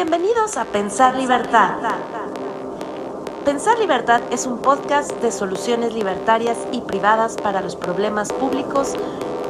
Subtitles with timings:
[0.00, 1.72] Bienvenidos a Pensar Libertad.
[3.44, 8.94] Pensar Libertad es un podcast de soluciones libertarias y privadas para los problemas públicos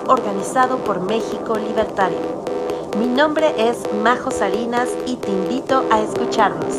[0.07, 2.47] organizado por México Libertario.
[2.99, 6.77] Mi nombre es Majo Salinas y te invito a escucharnos.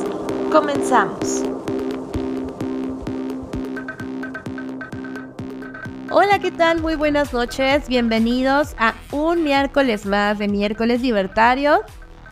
[0.52, 1.44] Comenzamos.
[6.10, 6.82] Hola, ¿qué tal?
[6.82, 7.88] Muy buenas noches.
[7.88, 11.84] Bienvenidos a un miércoles más de miércoles libertario.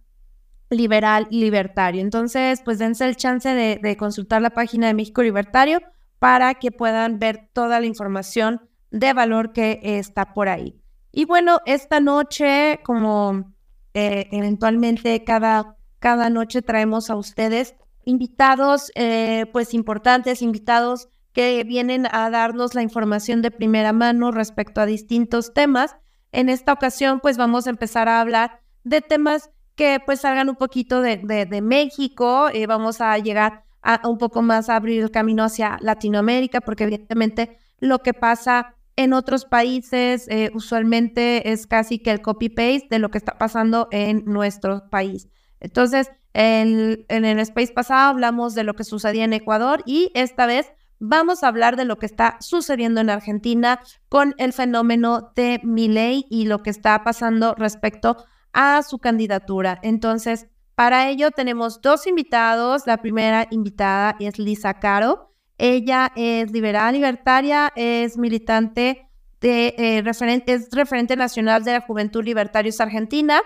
[0.70, 2.00] liberal libertario.
[2.00, 5.80] Entonces, pues dense el chance de, consultar la página de México Libertario
[6.18, 10.80] para que puedan ver toda la información de valor que está por ahí.
[11.12, 13.54] Y bueno, esta noche, como
[13.98, 22.06] eh, eventualmente cada, cada noche traemos a ustedes invitados, eh, pues importantes, invitados que vienen
[22.12, 25.96] a darnos la información de primera mano respecto a distintos temas.
[26.30, 30.56] En esta ocasión, pues vamos a empezar a hablar de temas que pues salgan un
[30.56, 35.10] poquito de, de, México, eh, vamos a llegar a, un poco más a abrir el
[35.10, 42.00] camino hacia Latinoamérica, porque evidentemente lo que pasa en otros países eh, usualmente es casi
[42.00, 45.28] que el copy-paste de lo que está pasando en nuestro país.
[45.60, 50.72] Entonces, en, el space pasado hablamos de lo que sucedía en Ecuador y esta vez
[50.98, 56.26] vamos a hablar de lo que está sucediendo en Argentina con el fenómeno de Milei
[56.28, 58.16] y lo que está pasando respecto
[58.52, 59.78] a su candidatura.
[59.84, 62.84] Entonces, para ello tenemos dos invitados.
[62.88, 65.28] La primera invitada es Lisa Caro.
[65.58, 69.08] Ella es liberal libertaria, es militante
[69.40, 73.40] de eh, referente, es referente nacional de la Juventud Libertarios Argentina.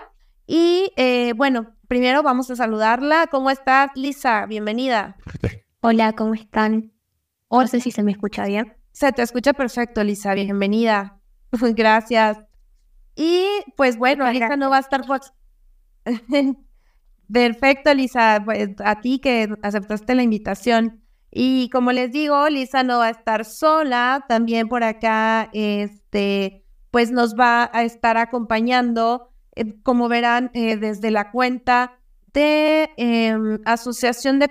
[0.45, 3.27] Y eh, bueno, primero vamos a saludarla.
[3.31, 4.45] ¿Cómo estás, Lisa?
[4.45, 5.17] Bienvenida.
[5.81, 6.93] Hola, ¿cómo están?
[7.49, 8.73] No sé si se me escucha bien.
[8.91, 10.33] Se te escucha perfecto, Lisa.
[10.35, 11.19] Bienvenida.
[11.51, 12.37] Gracias.
[13.15, 13.45] Y
[13.75, 15.03] pues bueno, Lisa no va a estar
[17.31, 21.02] Perfecto, Lisa, pues, a ti que aceptaste la invitación.
[21.35, 27.11] Y como les digo, Lisa no va a estar sola, también por acá, este, pues
[27.11, 31.99] nos va a estar acompañando, eh, como verán, eh, desde la cuenta
[32.33, 34.49] de em, Asociación de,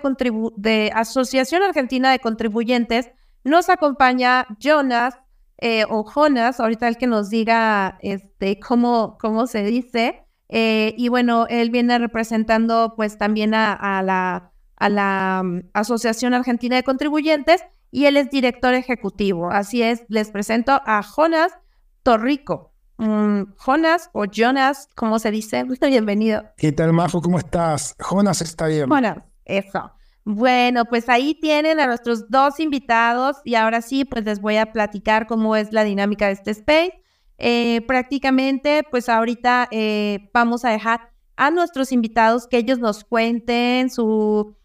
[0.57, 3.11] de Asociación Argentina de Contribuyentes,
[3.45, 5.19] nos acompaña Jonas
[5.59, 10.25] eh, o Jonas, ahorita el que nos diga este, cómo, cómo se dice.
[10.49, 14.52] Eh, y bueno, él viene representando pues también a, la,
[14.83, 17.63] a la mm, Asociación Argentina de Contribuyentes
[17.93, 19.49] y él es director ejecutivo.
[19.49, 21.53] Así es, les presento a Jonas
[22.03, 22.73] Torrico.
[22.99, 25.65] Mm, Jonas o Jonas, ¿cómo se dice?
[25.87, 26.43] Bienvenido.
[26.57, 27.23] ¿Qué tal, Majo?
[27.23, 27.95] ¿Cómo estás?
[27.99, 28.89] Jonas está bien.
[28.89, 29.93] Jonas, eso.
[30.25, 34.73] Bueno, pues ahí tienen a nuestros dos invitados y ahora sí, pues les voy a
[34.73, 37.01] platicar cómo es la dinámica de este space.
[37.39, 43.89] Eh, prácticamente, pues ahorita eh, vamos a dejar a nuestros invitados que ellos nos cuenten
[43.91, 44.57] su,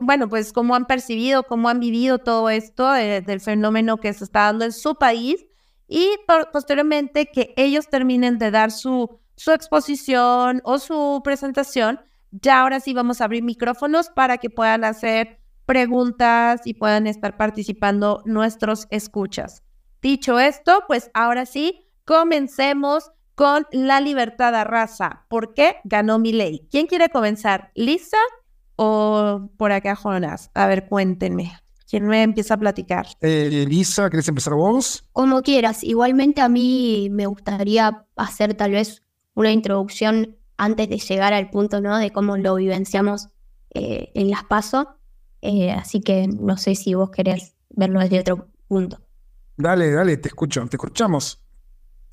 [0.00, 4.24] bueno, pues cómo han percibido, cómo han vivido todo esto eh, del fenómeno que se
[4.24, 5.46] está dando en su país
[5.86, 6.10] y
[6.52, 12.00] posteriormente que ellos terminen de dar su, su exposición o su presentación
[12.30, 17.36] ya ahora sí vamos a abrir micrófonos para que puedan hacer preguntas y puedan estar
[17.36, 19.62] participando nuestros escuchas.
[20.00, 25.26] Dicho esto, pues ahora sí, comencemos con la libertad de raza.
[25.28, 26.66] ¿Por qué ganó mi ley?
[26.70, 27.70] ¿Quién quiere comenzar?
[27.74, 28.18] ¿Lisa
[28.78, 30.50] o por acá Jonas?
[30.54, 31.52] A ver, cuéntenme.
[31.90, 33.06] ¿Quién me empieza a platicar?
[33.20, 35.04] Eh, Lisa, ¿querés empezar vos?
[35.12, 35.82] Como quieras.
[35.82, 39.02] Igualmente a mí me gustaría hacer tal vez
[39.34, 41.98] una introducción antes de llegar al punto, ¿no?
[41.98, 43.28] De cómo lo vivenciamos
[43.74, 44.96] eh, en las PASO.
[45.40, 49.00] Eh, así que no sé si vos querés verlo desde otro punto.
[49.56, 51.42] Dale, dale, te escucho, te escuchamos.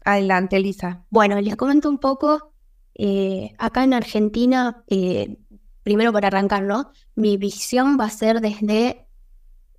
[0.03, 1.05] Adelante, Elisa.
[1.09, 2.53] Bueno, les comento un poco.
[2.97, 5.37] eh, acá en Argentina, eh,
[5.85, 6.89] primero para arrancar, ¿no?
[7.13, 9.07] Mi visión va a ser desde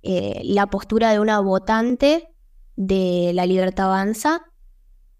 [0.03, 2.29] eh, la postura de una votante
[2.77, 4.45] de la Libertad Avanza,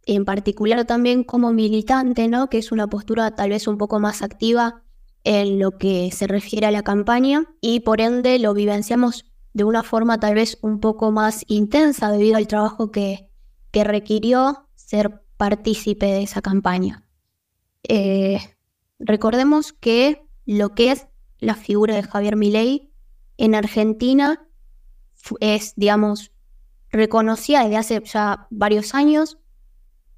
[0.05, 2.49] en particular también como militante, ¿no?
[2.49, 4.81] Que es una postura tal vez un poco más activa
[5.25, 9.83] en lo que se refiere a la campaña y por ende lo vivenciamos de una
[9.83, 13.29] forma tal vez un poco más intensa debido al trabajo que,
[13.71, 17.03] que requirió ser partícipe de esa campaña.
[17.83, 18.39] Eh,
[18.99, 21.07] recordemos que lo que es
[21.39, 22.89] la figura de Javier Milei
[23.37, 24.47] en Argentina
[25.39, 26.31] es, digamos,
[26.89, 29.37] reconocida desde hace ya varios años,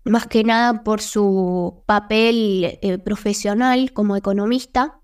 [0.05, 5.01] más que nada por su papel eh, profesional como economista.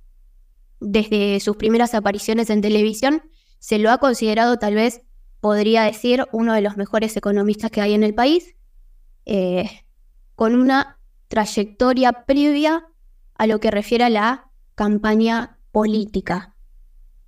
[0.80, 3.24] Desde sus primeras apariciones en televisión,
[3.58, 5.02] se lo ha considerado tal vez,
[5.40, 8.56] podría decir, uno de los mejores economistas que hay en el país,
[9.26, 9.86] eh,
[10.36, 11.00] con una
[11.30, 12.86] trayectoria previa
[13.34, 16.56] a lo que refiere a la campaña política.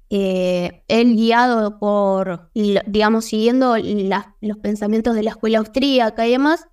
[0.10, 6.68] Eh, él guiado por, digamos, siguiendo la- los pensamientos de la escuela austríaca y demás,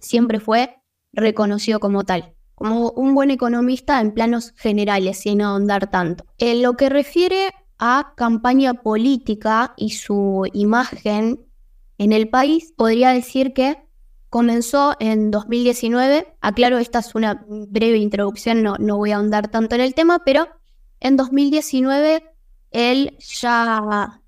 [0.00, 0.76] siempre fue
[1.12, 6.24] reconocido como tal, como un buen economista en planos generales, sin ahondar tanto.
[6.38, 11.46] En lo que refiere a campaña política y su imagen
[11.96, 13.87] en el país, podría decir que
[14.30, 16.34] comenzó en 2019.
[16.40, 20.20] Aclaro, esta es una breve introducción, no, no voy a ahondar tanto en el tema,
[20.24, 20.48] pero
[21.00, 22.24] en 2019
[22.70, 24.20] él ya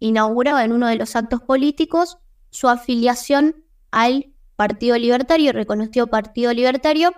[0.00, 2.18] inauguraba en uno de los actos políticos
[2.50, 7.12] su afiliación al Partido Libertario, reconocido Partido Libertario,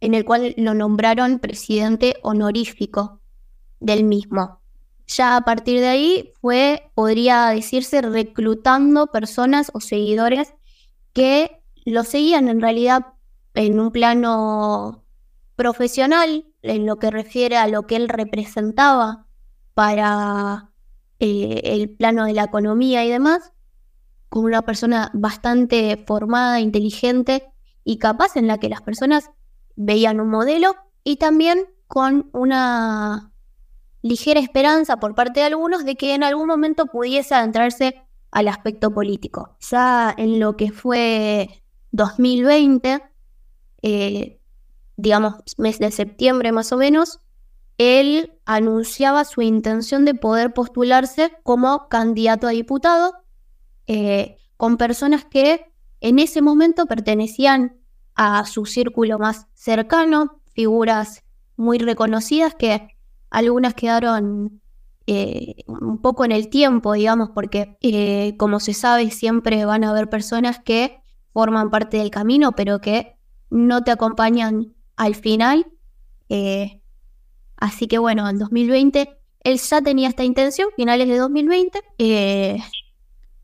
[0.00, 3.20] en el cual lo nombraron presidente honorífico
[3.80, 4.60] del mismo.
[5.06, 10.54] Ya a partir de ahí fue, podría decirse, reclutando personas o seguidores
[11.12, 13.14] que lo seguían en realidad
[13.54, 15.04] en un plano
[15.56, 19.26] profesional, en lo que refiere a lo que él representaba
[19.74, 20.70] para
[21.18, 23.52] eh, el plano de la economía y demás,
[24.28, 27.52] como una persona bastante formada, inteligente
[27.84, 29.30] y capaz en la que las personas
[29.76, 30.74] veían un modelo
[31.04, 33.32] y también con una
[34.00, 38.92] ligera esperanza por parte de algunos de que en algún momento pudiese adentrarse al aspecto
[38.92, 39.56] político.
[39.60, 41.62] Ya en lo que fue
[41.92, 43.02] 2020,
[43.82, 44.40] eh,
[44.96, 47.20] digamos mes de septiembre más o menos,
[47.78, 53.12] él anunciaba su intención de poder postularse como candidato a diputado
[53.86, 57.76] eh, con personas que en ese momento pertenecían
[58.14, 61.22] a su círculo más cercano, figuras
[61.56, 62.88] muy reconocidas que
[63.30, 64.61] algunas quedaron
[65.06, 69.90] eh, un poco en el tiempo, digamos, porque eh, como se sabe siempre van a
[69.90, 71.02] haber personas que
[71.32, 73.16] forman parte del camino, pero que
[73.50, 75.66] no te acompañan al final.
[76.28, 76.80] Eh,
[77.56, 81.80] así que bueno, en 2020 él ya tenía esta intención, finales de 2020.
[81.98, 82.58] eh,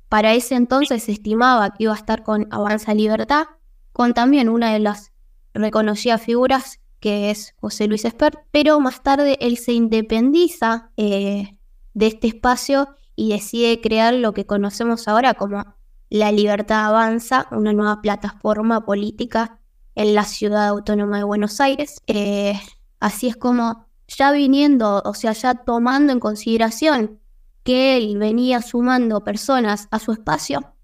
[0.08, 3.46] para ese entonces se estimaba que iba a estar con Avanza Libertad,
[3.92, 5.12] con también una de las
[5.52, 11.56] reconocidas figuras que es José Luis Espert, pero más tarde él se independiza eh,
[11.94, 15.64] de este espacio y decide crear lo que conocemos ahora como
[16.08, 19.58] La Libertad Avanza, una nueva plataforma política
[19.94, 22.00] en la ciudad autónoma de Buenos Aires.
[22.06, 22.58] Eh,
[23.00, 27.20] así es como ya viniendo, o sea, ya tomando en consideración
[27.64, 30.74] que él venía sumando personas a su espacio,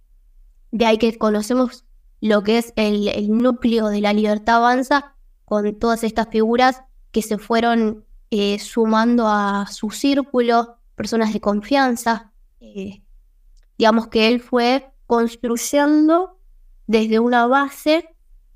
[0.73, 1.85] de ahí que conocemos
[2.21, 5.14] lo que es el, el núcleo de la libertad avanza
[5.45, 12.33] con todas estas figuras que se fueron eh, sumando a su círculo, personas de confianza.
[12.61, 13.03] eh,
[13.79, 16.39] digamos que él fue construyendo
[16.87, 18.09] desde una base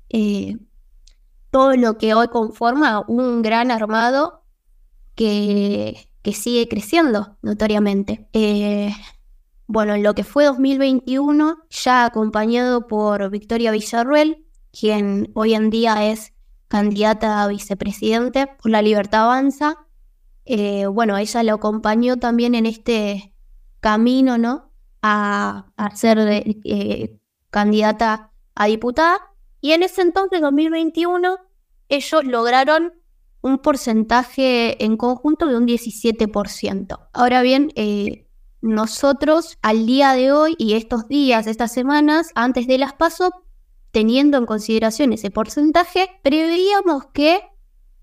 [0.09, 0.57] eh,
[1.51, 4.43] todo lo que hoy conforma un gran armado
[5.15, 8.27] que, que sigue creciendo notoriamente.
[9.71, 16.09] Bueno, en lo que fue 2021, ya acompañado por Victoria Villarruel, quien hoy en día
[16.09, 16.33] es
[16.69, 19.75] candidata a vicepresidente por la Libertad Avanza.
[20.45, 23.35] Eh, bueno, ella lo acompañó también en este
[23.81, 24.71] camino, ¿no?
[25.01, 29.19] A, ser eh, candidata a diputada.
[29.59, 31.37] Y en ese entonces, 2021,
[31.89, 32.93] ellos lograron
[33.41, 37.09] un porcentaje en conjunto de un 17%.
[37.13, 38.27] Ahora bien, eh,
[38.61, 43.31] nosotros al día de hoy y estos días, estas semanas, antes de las PASO,
[43.91, 47.41] teniendo en consideración ese porcentaje, preveíamos que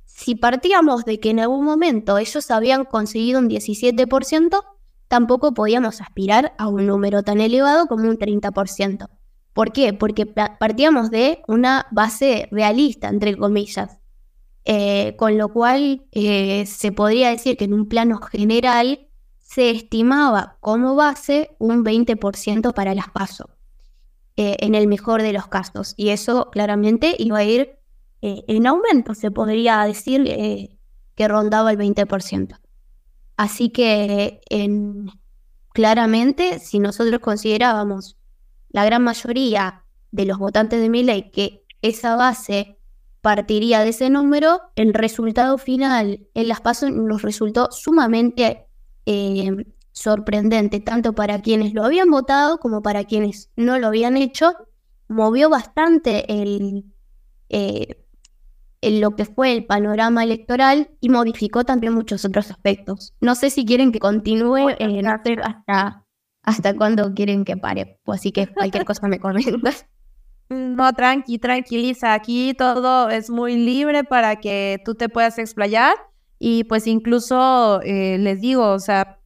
[0.05, 4.63] si partíamos de que en algún momento ellos habían conseguido un 17%,
[5.09, 9.09] tampoco podíamos aspirar a un número tan elevado como un 30%.
[9.53, 9.93] ¿Por qué?
[9.93, 13.99] Porque partíamos de una base realista, entre comillas.
[14.69, 19.07] Eh, con lo cual eh, se podría decir que en un plano general
[19.39, 23.49] se estimaba como base un 20% para las PASO,
[24.37, 25.95] eh, en el mejor de los casos.
[25.97, 27.79] Y eso claramente iba a ir
[28.23, 30.25] en aumento, se podría decir
[31.15, 32.59] que rondaba el 20%.
[33.37, 34.41] Así que
[35.73, 38.17] claramente, si nosotros considerábamos
[38.71, 42.79] la gran mayoría de los votantes de ley que esa base
[43.21, 48.67] partiría de ese número, el resultado final en las pasos nos resultó sumamente
[49.05, 49.67] eh,
[49.97, 54.53] sorprendente, tanto para quienes lo habían votado como para quienes no lo habían hecho.
[55.09, 56.85] Movió bastante el,
[57.49, 58.05] eh,
[58.83, 63.15] lo que fue el panorama electoral y modificó también muchos otros aspectos.
[63.23, 66.05] No sé si quieren que continúe, eh, hasta,
[66.43, 69.87] hasta cuándo quieren que pare, pues así que cualquier cosa me comentas.
[70.49, 72.15] No, tranqui, tranquiliza.
[72.15, 75.97] Aquí todo es muy libre para que tú te puedas explayar
[76.39, 79.19] y pues incluso eh, les digo, o sea,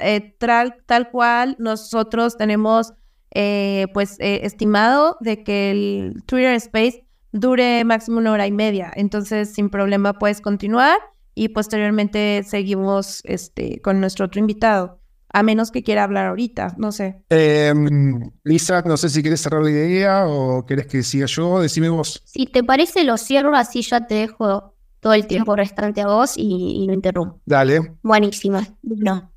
[0.00, 2.92] eh, tal, cual nosotros tenemos
[3.34, 8.92] eh, pues estimado de que el Twitter Space dure máximo una hora y media.
[8.94, 10.98] Entonces, sin problema puedes continuar
[11.34, 15.00] y posteriormente seguimos este, con nuestro otro invitado.
[15.30, 17.22] A menos que quiera hablar ahorita, no sé.
[17.28, 21.60] Em, Lisa, no sé si quieres cerrar la idea o quieres que siga yo.
[21.60, 22.22] Decime vos.
[22.24, 26.32] Si te parece, lo cierro así ya te dejo todo el tiempo restante a vos
[26.36, 27.40] y, lo interrumpo.
[27.44, 27.98] Dale.
[28.02, 28.66] Buenísima.
[28.82, 29.30] No.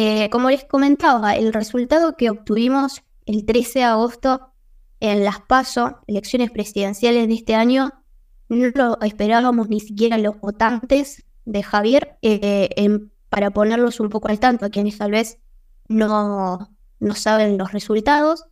[0.00, 4.52] Eh, como les comentaba, el resultado que obtuvimos el 13 de agosto
[5.00, 8.04] en las PASO, elecciones presidenciales de este año,
[8.48, 12.16] no lo esperábamos ni siquiera los votantes de Javier.
[12.22, 15.40] Eh, para ponerlos un poco al tanto a quienes tal vez
[15.88, 18.44] no, no saben los resultados.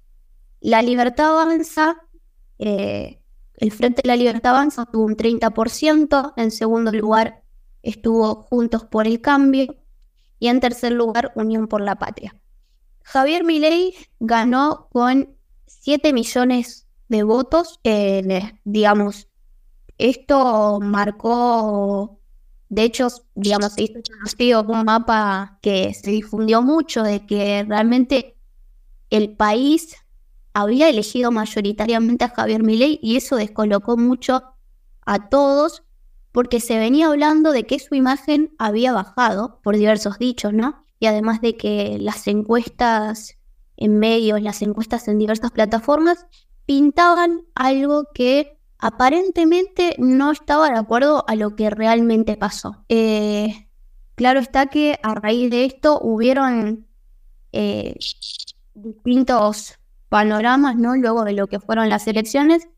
[0.58, 1.96] La Libertad Avanza,
[2.58, 3.20] eh,
[3.54, 7.44] el Frente de la Libertad Avanza tuvo un 30%, en segundo lugar
[7.84, 9.76] estuvo Juntos por el Cambio
[10.38, 12.36] y en tercer lugar Unión por la Patria.
[13.02, 17.80] Javier Milei ganó con 7 millones de votos,
[18.64, 19.28] digamos,
[19.98, 22.18] esto marcó
[22.68, 28.36] de hecho, digamos, hizo un mapa que se difundió mucho de que realmente
[29.10, 29.96] el país
[30.52, 34.42] había elegido mayoritariamente a Javier Milei y eso descolocó mucho
[35.02, 35.84] a todos
[36.36, 40.84] porque se venía hablando de que su imagen había bajado por diversos dichos, ¿no?
[41.00, 43.38] Y además de que las encuestas
[43.78, 46.26] en medios, las encuestas en diversas plataformas
[46.66, 52.84] pintaban algo que aparentemente no estaba de acuerdo a lo que realmente pasó.
[52.90, 53.70] Eh,
[54.14, 56.86] claro está que a raíz de esto hubieron
[57.52, 57.96] eh,
[58.74, 59.78] distintos
[60.10, 60.96] panoramas, ¿no?
[60.96, 62.68] Luego de lo que fueron las elecciones,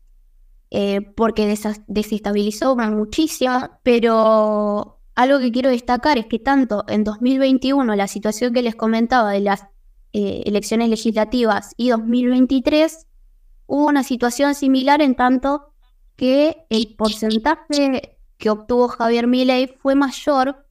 [0.71, 1.47] eh, porque
[1.87, 8.61] desestabilizó muchísimo, pero algo que quiero destacar es que tanto en 2021, la situación que
[8.61, 9.65] les comentaba de las
[10.11, 13.05] elecciones legislativas y 2023,
[13.67, 15.73] hubo una situación similar en tanto
[16.15, 20.65] que el porcentaje que obtuvo Javier Milei fue mayor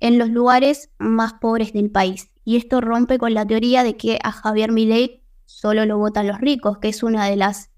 [0.00, 2.30] en los lugares más pobres del país.
[2.44, 6.40] Y esto rompe con la teoría de que a Javier Milei solo lo votan los
[6.40, 7.70] ricos, que es una de las,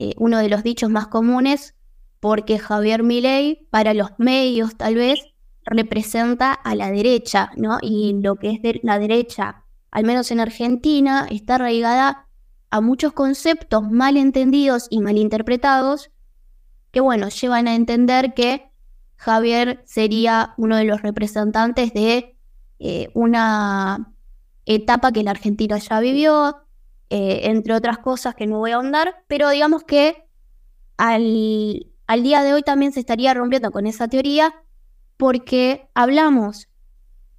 [0.00, 1.76] eh, uno de los dichos más comunes,
[2.18, 5.20] porque Javier Milei, para los medios tal vez,
[5.64, 7.78] representa a la derecha, ¿no?
[7.80, 12.26] Y lo que es la derecha, al menos en Argentina, está arraigada
[12.70, 16.10] a muchos conceptos mal entendidos y mal interpretados
[16.90, 18.70] que bueno, llevan a entender que
[19.16, 22.36] Javier sería uno de los representantes de
[22.78, 24.14] eh, una
[24.64, 26.56] etapa que la Argentina ya vivió,
[27.12, 30.28] eh, entre otras cosas que no voy a ahondar, pero digamos que
[30.96, 34.54] al, al día de hoy también se estaría rompiendo con esa teoría
[35.16, 36.68] porque hablamos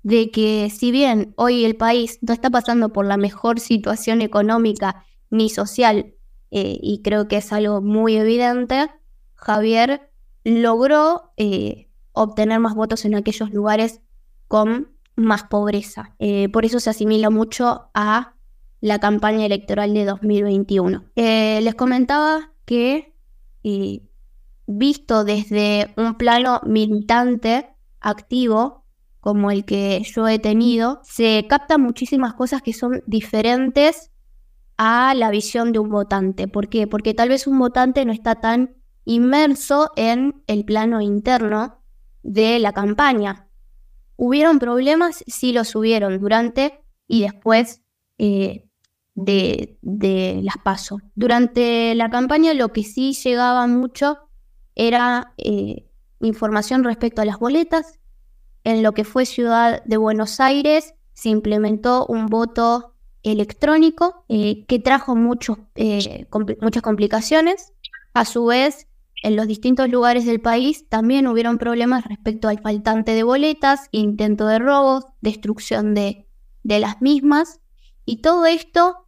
[0.04, 5.06] de que si bien hoy el país no está pasando por la mejor situación económica
[5.30, 6.16] ni social,
[6.52, 8.90] eh, y creo que es algo muy evidente,
[9.36, 10.12] Javier
[10.44, 14.02] logró eh, obtener más votos en aquellos lugares
[14.50, 16.16] con más pobreza.
[16.52, 18.34] Por eso se asimila mucho a
[18.82, 21.06] la campaña electoral de 2021.
[21.16, 23.14] Eh, les comentaba que,
[24.66, 27.70] visto desde un plano militante
[28.00, 28.86] activo,
[29.20, 34.12] como el que yo he tenido, se captan muchísimas cosas que son diferentes
[34.78, 36.48] a la visión de un votante.
[36.48, 36.88] ¿Por qué?
[36.88, 41.84] Porque tal vez un votante no está tan inmerso en el plano interno
[42.24, 43.48] de la campaña.
[44.16, 45.24] ¿Hubieron problemas?
[45.28, 47.84] Sí los hubieron durante y después
[48.18, 48.71] eh,
[49.16, 49.78] de,
[50.44, 51.02] las pasos.
[51.16, 54.20] Durante la campaña lo que sí llegaba mucho
[54.76, 55.90] era eh,
[56.20, 58.00] información respecto a las boletas.
[58.64, 64.80] En lo que fue Ciudad de Buenos Aires se implementó un voto electrónico eh, que
[64.80, 65.58] trajo muchos,
[66.62, 67.74] muchas complicaciones.
[68.14, 68.88] A su vez,
[69.24, 74.48] en los distintos lugares del país también hubieron problemas respecto al faltante de boletas, intento
[74.48, 76.28] de robos, destrucción de,
[76.64, 77.60] de las mismas.
[78.06, 79.01] Y todo esto,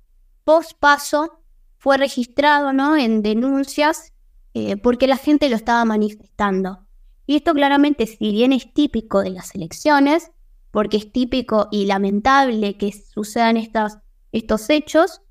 [0.43, 1.39] post paso,
[1.77, 2.95] fue registrado ¿no?
[2.95, 4.13] en denuncias
[4.53, 6.85] eh, porque la gente lo estaba manifestando.
[7.25, 10.31] Y esto claramente, si bien es típico de las elecciones,
[10.71, 15.21] porque es típico y lamentable que sucedan estos, hechos,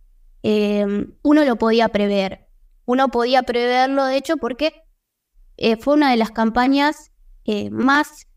[0.43, 2.49] eh, uno lo podía prever.
[2.85, 4.73] Uno podía preverlo, de hecho, porque
[5.57, 7.11] eh, fue una de las campañas
[7.71, 8.29] más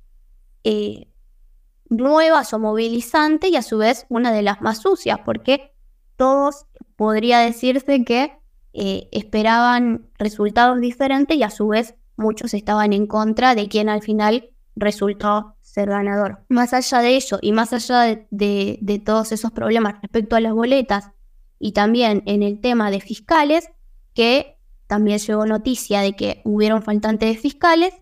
[1.89, 5.74] nuevas o movilizantes y a su vez una de las más sucias, porque
[6.15, 8.39] todos podría decirse que
[8.73, 14.49] esperaban resultados diferentes y a su vez muchos estaban en contra de quien al final
[14.75, 16.43] resultó ser ganador.
[16.49, 21.11] Más allá de ello y más allá de todos esos problemas respecto a las boletas
[21.59, 23.69] y también en el tema de fiscales,
[24.13, 24.57] que
[24.87, 27.93] también llegó noticia de que hubieron faltantes de fiscales.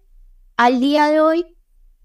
[0.57, 1.45] Al día de hoy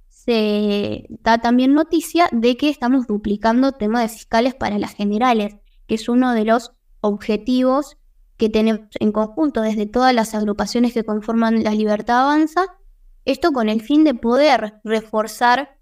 [0.09, 5.57] se da también noticia de que estamos duplicando tema de fiscales para las generales,
[5.89, 7.97] que es uno de los objetivos
[8.37, 12.67] que tenemos en conjunto desde todas las agrupaciones que conforman la Libertad Avanza,
[13.25, 15.77] esto con el fin de poder reforzar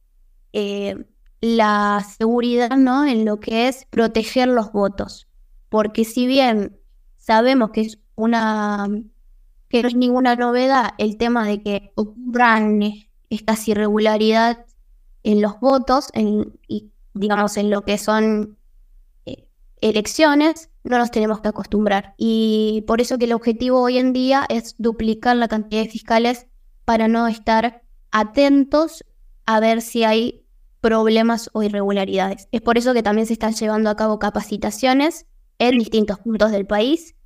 [0.54, 1.04] eh,
[1.40, 3.04] la seguridad ¿no?
[3.04, 5.28] en lo que es proteger los votos.
[5.68, 6.78] Porque si bien
[7.18, 8.88] sabemos que es una
[9.68, 12.80] que no es ninguna novedad el tema de que ocurran
[13.30, 14.58] estas irregularidades
[15.24, 18.56] en los votos, en, y digamos en lo que son
[19.80, 22.14] elecciones, no nos tenemos que acostumbrar.
[22.16, 26.46] Y por eso que el objetivo hoy en día es duplicar la cantidad de fiscales
[26.84, 29.04] para no estar atentos
[29.44, 30.44] a ver si hay
[30.80, 32.48] problemas o irregularidades.
[32.52, 35.26] Es por eso que también se están llevando a cabo capacitaciones
[35.58, 37.16] en distintos puntos del país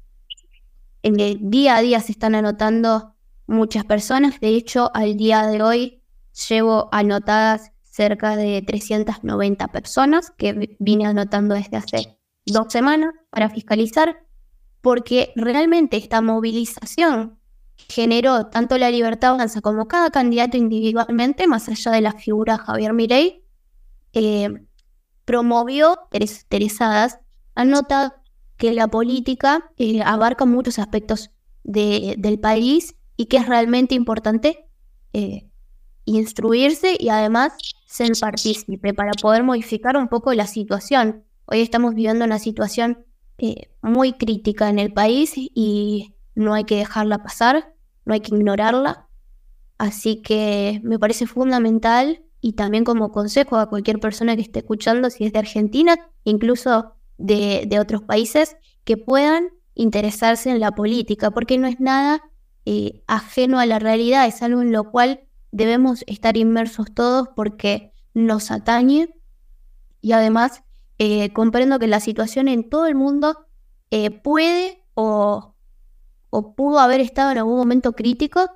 [1.03, 3.15] en el día a día se están anotando
[3.47, 4.41] muchas personas.
[4.41, 6.03] De hecho, al día de hoy
[6.49, 14.25] llevo anotadas cerca de 390 personas que vine anotando desde hace dos semanas para fiscalizar,
[14.81, 17.39] porque realmente esta movilización
[17.89, 22.93] generó tanto la Libertad Avanza como cada candidato individualmente, más allá de la figura Javier
[22.93, 23.45] Mirey,
[24.13, 24.49] eh,
[25.25, 27.21] promovió interesadas,
[27.55, 28.21] anota
[28.57, 31.31] que la política eh, abarca muchos aspectos
[31.63, 34.67] del país y que es realmente importante
[35.13, 35.49] eh,
[36.05, 37.53] instruirse y además
[37.87, 41.25] ser partícipe para poder modificar un poco la situación.
[41.53, 43.05] Hoy estamos viviendo una situación
[43.39, 48.37] eh, muy crítica en el país y no hay que dejarla pasar, no hay que
[48.37, 49.09] ignorarla.
[49.77, 55.11] Así que me parece fundamental y también como consejo a cualquier persona que esté escuchando,
[55.11, 61.59] si es de Argentina, incluso de, otros países que puedan interesarse en la política, porque
[61.59, 62.23] no es nada
[62.65, 67.93] eh, ajeno a la realidad, es algo en lo cual debemos estar inmersos todos porque
[68.15, 69.09] nos atañe
[70.01, 70.63] y además
[71.01, 73.47] eh, comprendo que la situación en todo el mundo
[73.91, 75.55] eh, puede o,
[76.29, 78.51] o, pudo haber estado en algún momento crítico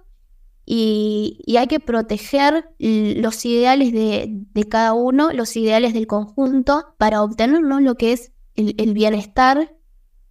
[0.67, 7.63] y, hay que proteger los ideales de, cada uno, los ideales del conjunto para obtener
[7.63, 9.75] lo que es el, bienestar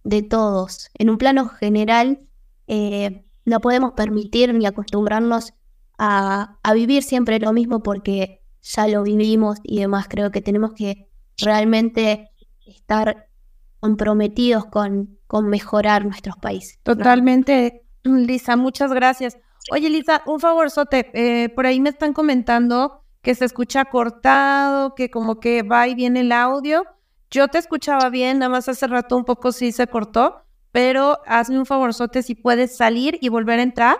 [0.04, 0.90] de todos.
[0.94, 2.20] En un plano general,
[2.68, 5.52] eh, no podemos permitir ni acostumbrarnos
[5.98, 10.06] a, vivir siempre lo mismo porque ya lo vivimos y demás.
[10.08, 12.30] Creo que tenemos que realmente
[12.66, 13.28] estar
[13.80, 16.78] comprometidos con, con mejorar nuestros países.
[16.82, 19.36] Totalmente, Lisa, muchas gracias.
[19.70, 24.94] Oye, Lisa, un favor, Sote, eh, por ahí me están comentando que se escucha cortado,
[24.94, 26.84] que como que va y viene el audio.
[27.30, 31.58] Yo te escuchaba bien, nada más hace rato un poco sí se cortó, pero hazme
[31.58, 33.96] un favorzote si puedes salir y volver a entrar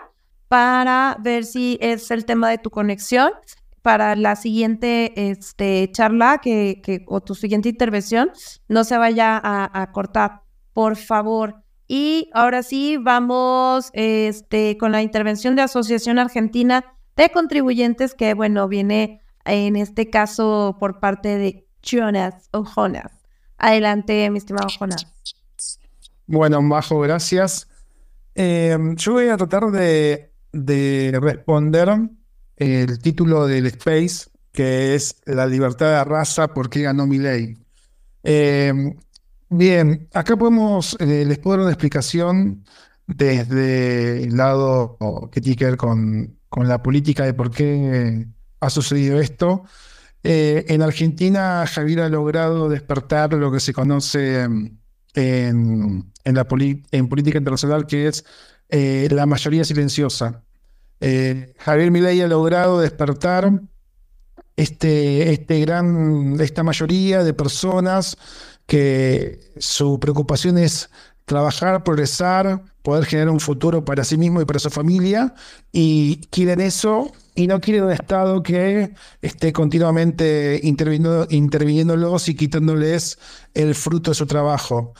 [0.47, 3.31] para ver si es el tema de tu conexión
[3.85, 8.31] para la siguiente este, charla que, que, o tu siguiente intervención
[8.67, 10.41] no se vaya a, cortar,
[10.73, 11.61] por favor.
[11.87, 16.83] Y ahora sí, vamos este, con la intervención de Asociación Argentina
[17.15, 23.11] de Contribuyentes, que bueno, viene en este caso por parte de Jonas o Jonas.
[23.59, 25.05] Adelante, mi estimado Jonás.
[26.25, 27.69] Bueno, Majo, gracias.
[28.33, 30.31] Eh, yo voy a tratar de,
[31.21, 31.89] responder
[32.57, 37.57] el título del Space, que es La libertad de raza, ¿por qué ganó mi ley?
[38.23, 38.95] Em,
[39.49, 42.65] bien, acá podemos, eh, les puedo dar una explicación
[43.07, 44.97] desde el lado
[45.31, 48.27] que tiene que ver con, con la política de por qué
[48.59, 49.63] ha sucedido esto.
[50.23, 54.79] Eh, en Argentina, Javier ha logrado despertar lo que se conoce en,
[56.25, 58.25] en la política internacional, que es
[58.69, 60.43] eh, la mayoría silenciosa.
[60.99, 63.51] Eh, Javier Milei ha logrado despertar
[64.55, 68.17] este, este gran, esta mayoría de personas
[68.65, 70.89] que su preocupación es
[71.25, 75.33] trabajar, progresar, poder generar un futuro para sí mismo y para su familia,
[75.71, 83.19] y quieren eso y no quieren un Estado que esté continuamente interviniendo, interviniéndolos y quitándoles
[83.53, 84.93] el fruto de su trabajo.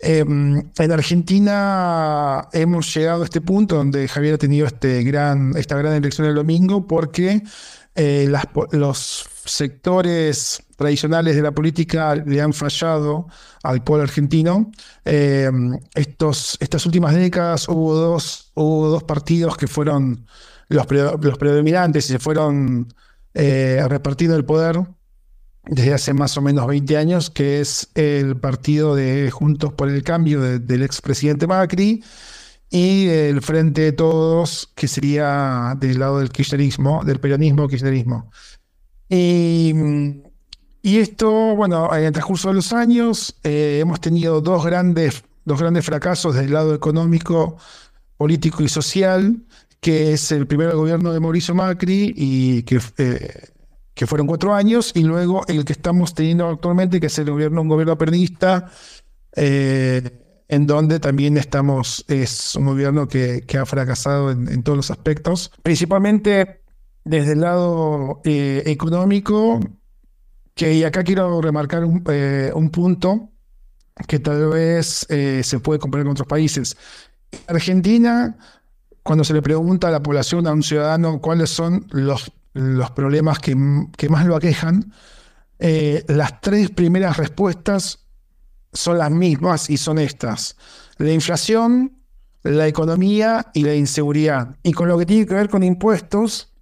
[0.00, 5.76] Em, en Argentina hemos llegado a este punto donde Javier ha tenido este gran, esta
[5.76, 7.42] gran elección el domingo porque
[7.96, 8.32] eh,
[8.72, 13.26] los sectores tradicionales de la política le han fallado
[13.64, 14.70] al pueblo argentino.
[15.04, 20.26] Em, estos, estas últimas décadas hubo dos, hubo dos partidos que fueron
[20.68, 20.86] los,
[21.20, 22.86] los predominantes y se fueron
[23.34, 24.80] eh, repartiendo el poder
[25.68, 30.02] desde hace más o menos 20 años, que es el partido de Juntos por el
[30.02, 32.02] Cambio del expresidente Macri
[32.70, 38.30] y el Frente de Todos, que sería del lado del kirchnerismo, del peronismo kirchnerismo.
[39.08, 39.74] Y,
[40.82, 45.60] y esto, bueno, en el transcurso de los años eh, hemos tenido dos grandes, dos
[45.60, 47.56] grandes fracasos del lado económico,
[48.16, 49.44] político y social,
[49.80, 52.80] que es el primer gobierno de Mauricio Macri y que...
[52.98, 53.48] Eh,
[53.98, 57.62] que fueron cuatro años, y luego el que estamos teniendo actualmente, que es el gobierno,
[57.62, 58.70] un gobierno peronista,
[59.34, 65.50] eh, en donde también estamos, es un gobierno que, ha fracasado en, todos los aspectos,
[65.64, 66.62] principalmente
[67.02, 69.58] desde el lado eh, económico,
[70.54, 73.30] que y acá quiero remarcar un, eh, un punto
[74.06, 76.76] que tal vez se puede comparar con otros países.
[77.48, 78.38] Argentina,
[79.02, 83.38] cuando se le pregunta a la población, a un ciudadano, cuáles son los los problemas
[83.38, 84.92] que, más lo aquejan,
[85.58, 88.06] eh, las tres primeras respuestas
[88.72, 90.56] son las mismas y son estas.
[90.98, 91.98] La inflación,
[92.42, 94.56] la economía y la inseguridad.
[94.62, 96.52] Y con lo que tiene que ver con impuestos,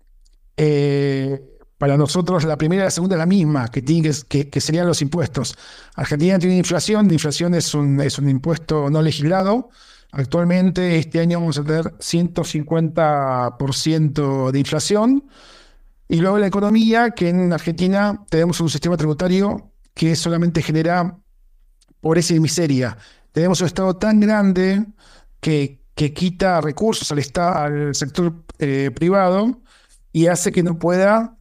[0.57, 1.43] eh,
[1.79, 4.87] para nosotros la primera y la segunda es la misma, que, tiene que, que, serían
[4.87, 5.59] los impuestos.
[5.95, 9.71] Argentina tiene inflación, la inflación es un, es un impuesto no legislado.
[10.13, 15.25] Actualmente este año vamos a tener 150% de inflación.
[16.09, 21.19] Y luego la economía, que en Argentina tenemos un sistema tributario que solamente genera
[22.01, 22.97] pobreza y miseria.
[23.33, 24.87] Tenemos un Estado tan grande
[25.41, 29.63] que, que quita recursos al, estado, al sector eh, privado
[30.13, 31.37] y hace que no pueda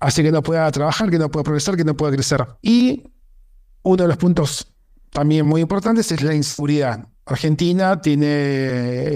[0.00, 2.46] hace que no pueda trabajar, que no pueda progresar, que no pueda crecer.
[2.62, 3.04] Y
[3.82, 4.72] uno de los puntos
[5.10, 7.06] también muy importantes es la inseguridad.
[7.26, 8.26] Argentina tiene,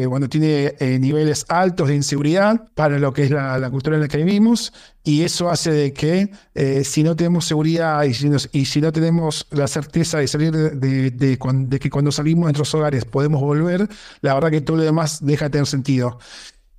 [0.03, 4.03] eh, bueno, tiene eh, niveles altos de inseguridad para lo que es la, cultura en
[4.03, 8.81] la que vivimos y eso hace de que eh, si no tenemos seguridad y si,
[8.81, 13.89] no tenemos la certeza de salir de, que cuando salimos de nuestros hogares podemos volver,
[14.21, 16.19] la verdad que todo lo demás deja de tener sentido.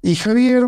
[0.01, 0.67] Y Javier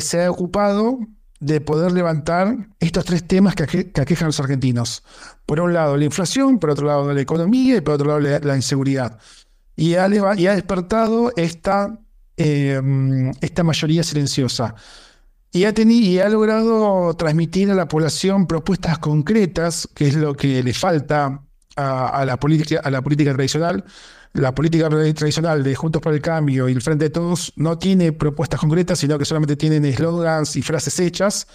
[0.00, 0.98] se ha ocupado
[1.42, 5.02] de poder levantar estos tres temas que, aquejan a los argentinos.
[5.44, 8.56] Por un lado la inflación, por otro lado la economía y por otro lado la,
[8.56, 9.18] inseguridad.
[9.74, 11.98] Y ha, despertado esta,
[12.36, 14.76] em, esta mayoría silenciosa.
[15.50, 20.62] Y ha, y ha logrado transmitir a la población propuestas concretas, que es lo que
[20.62, 21.42] le falta
[21.74, 22.38] a, la,
[22.84, 23.84] a la política tradicional,
[24.34, 28.12] la política tradicional de Juntos por el Cambio y el Frente de Todos no tiene
[28.12, 31.46] propuestas concretas, sino que solamente tienen eslogans y frases hechas.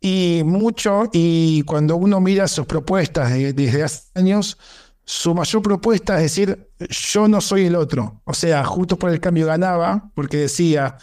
[0.00, 4.58] Y mucho, y cuando uno mira sus propuestas desde hace años,
[5.04, 8.22] su mayor propuesta es decir, yo no soy el otro.
[8.24, 10.96] O sea, Juntos por el Cambio ganaba porque decía,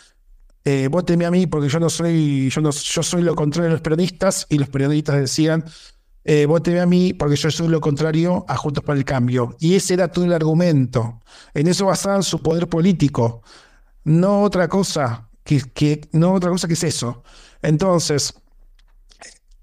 [0.66, 3.74] eh, vóteme a mí porque yo no soy, yo no, yo soy lo contrario de
[3.76, 5.64] los peronistas, y los periodistas decían,
[6.30, 9.56] eh, voteme a mí porque yo soy lo contrario a Juntos para el Cambio.
[9.62, 11.22] Y ese era todo el argumento.
[11.54, 13.42] En eso basaban su poder político.
[14.04, 17.24] No otra cosa que, no otra cosa que es eso.
[17.62, 18.34] Entonces,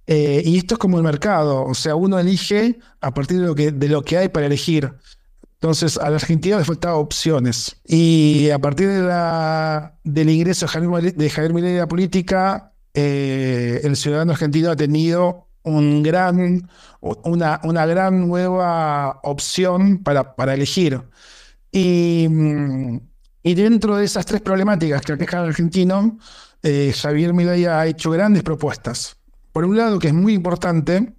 [0.07, 3.55] eh, y esto es como el mercado, o sea, uno elige a partir de lo
[3.55, 4.91] que, de lo que hay para elegir.
[5.61, 7.77] Entonces, a la Argentina le faltaban opciones.
[7.87, 13.97] Y a partir de la, del ingreso de Javier Milei de la política, eh, el
[13.97, 16.69] ciudadano argentino ha tenido un gran,
[17.01, 21.03] una, una gran nueva opción para, para elegir.
[21.73, 22.29] Y,
[23.43, 26.19] y, dentro de esas tres problemáticas que aquejan al argentino,
[26.63, 29.17] eh, Javier Milei ha hecho grandes propuestas.
[29.53, 31.15] Por un lado, que es muy importante,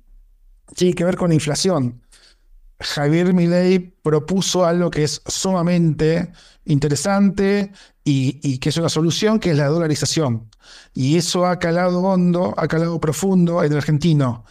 [0.75, 2.01] tiene que ver con la inflación.
[2.79, 6.31] Javier Milei propuso algo que es sumamente
[6.65, 7.71] interesante
[8.03, 10.49] y, que es una solución, que es la dolarización.
[10.93, 14.45] Y eso ha calado hondo, ha calado profundo en el argentino.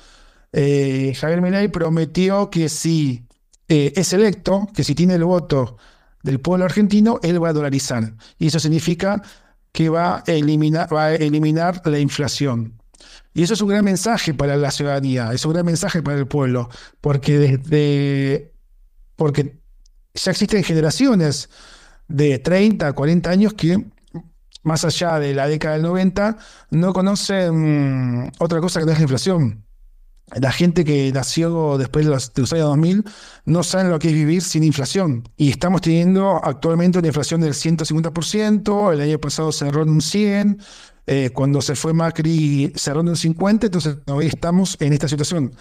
[0.52, 3.26] Eh, Javier Milei prometió que si
[3.68, 5.76] eh, es electo, que si tiene el voto
[6.22, 8.14] del pueblo argentino, él va a dolarizar.
[8.38, 9.22] Y eso significa
[9.72, 12.80] que va a eliminar, va a eliminar la inflación.
[13.34, 16.28] Y eso es un gran mensaje para la ciudadanía, es un gran mensaje para el
[16.28, 16.68] pueblo,
[17.00, 18.52] porque desde
[19.16, 19.58] porque
[20.14, 21.50] ya existen generaciones
[22.08, 23.84] de 30, 40 años que
[24.62, 26.36] más allá de la década del 90
[26.70, 29.64] no conocen otra cosa que no es la inflación.
[30.34, 33.04] La gente que nació después de los, de los, años 2000
[33.44, 35.28] no sabe lo que es vivir sin inflación.
[35.36, 40.56] Y estamos teniendo actualmente una inflación del 150%, el año pasado cerró en un 100%,
[41.06, 45.52] eh, cuando se fue Macri cerró en un 50%, entonces hoy estamos en esta situación.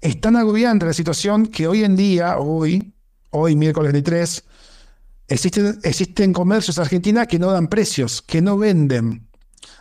[0.00, 2.94] Es tan agobiante la situación que hoy en día, hoy,
[3.30, 4.44] hoy miércoles 23,
[5.28, 9.28] existen, existen comercios en Argentina que no dan precios, que no venden.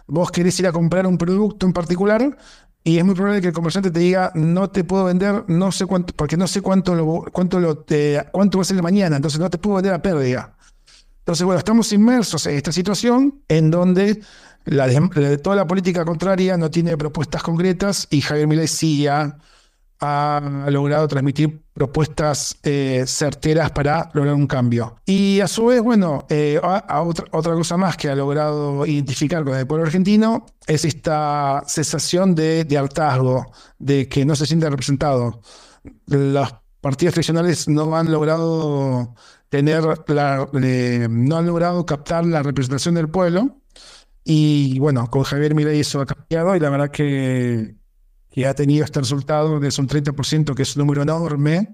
[0.07, 2.37] Vos querés ir a comprar un producto en particular
[2.83, 5.85] y es muy probable que el comerciante te diga, no te puedo vender, no sé
[5.85, 7.85] cuánto, porque no sé cuánto, lo, cuánto, lo
[8.31, 10.55] cuánto va a ser mañana, entonces no te puedo vender a pérdida.
[11.19, 14.21] Entonces, bueno, estamos inmersos en esta situación en donde
[14.65, 14.87] la
[15.37, 19.05] toda la política contraria no tiene propuestas concretas y Javier Milei sí
[20.01, 24.97] ha, logrado transmitir propuestas eh, certeras para lograr un cambio.
[25.05, 29.55] Y a su vez, bueno, eh, otra, otra, cosa más que ha logrado identificar con
[29.55, 35.41] el pueblo argentino es esta sensación de, hartazgo, de que no se siente representado.
[36.07, 39.13] Los partidos tradicionales no han logrado
[39.49, 43.61] tener la, eh, no han logrado captar la representación del pueblo
[44.23, 47.75] y bueno, con Javier Milei eso ha cambiado y la verdad que,
[48.31, 51.73] que ha tenido este resultado de un 30%, que es un número enorme.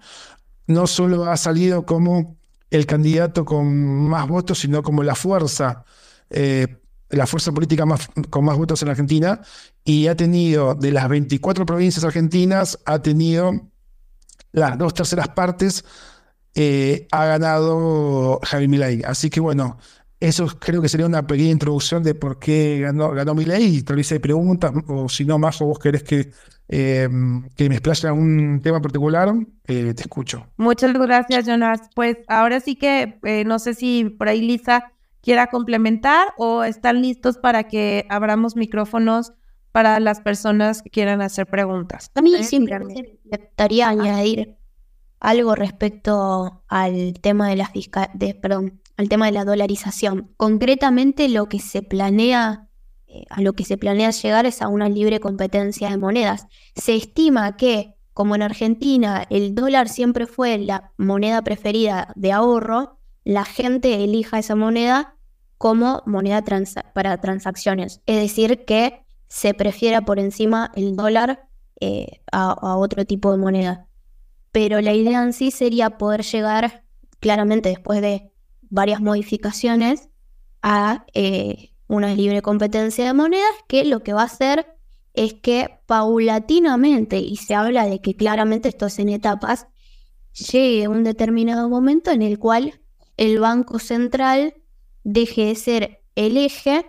[0.66, 2.38] No solo ha salido como
[2.72, 5.86] el candidato con más votos, sino como la fuerza,
[6.30, 9.40] eh, la fuerza política más, con más votos en Argentina.
[9.84, 13.70] Y ha tenido, de las 24 provincias argentinas, ha tenido
[14.52, 15.86] las dos terceras partes,
[16.56, 19.04] eh, ha ganado Javier Milei.
[19.04, 19.78] Así que bueno,
[20.20, 23.78] eso creo que sería una pequeña introducción de por qué ganó, ganó mi ley.
[23.78, 26.32] Y tal vez hay preguntas, o si no, más, o vos querés que,
[26.68, 27.08] eh,
[27.56, 29.34] que me explaye un tema particular,
[29.66, 30.48] eh, te escucho.
[30.58, 31.82] Muchas gracias, Jonas.
[31.96, 37.02] Pues ahora sí que eh, no sé si por ahí Lisa quiera complementar o están
[37.02, 39.34] listos para que abramos micrófonos
[39.72, 42.10] para las personas que quieran hacer preguntas.
[42.16, 44.58] A mí siempre me gustaría añadir
[45.20, 50.34] algo respecto al tema de la fiscal, de, perdón, al tema de la dolarización.
[50.38, 52.68] Concretamente lo que se planea,
[53.08, 56.48] eh, a lo que se planea llegar es a una libre competencia de monedas.
[56.76, 63.00] Se estima que, como en Argentina el dólar siempre fue la moneda preferida de ahorro,
[63.24, 65.16] la gente elija esa moneda
[65.60, 66.44] como moneda
[66.94, 68.02] para transacciones.
[68.08, 71.48] Es decir, que se prefiera por encima el dólar
[71.80, 73.88] eh, a otro tipo de moneda.
[74.52, 76.84] Pero la idea en sí sería poder llegar
[77.20, 78.32] claramente después de
[78.70, 80.10] varias modificaciones
[80.62, 84.78] a eh, una libre competencia de monedas que lo que va a hacer
[85.14, 89.68] es que paulatinamente, y se habla de que claramente esto es en etapas,
[90.34, 92.80] llegue un determinado momento en el cual
[93.18, 94.54] el Banco Central
[95.04, 96.86] deje de ser el eje,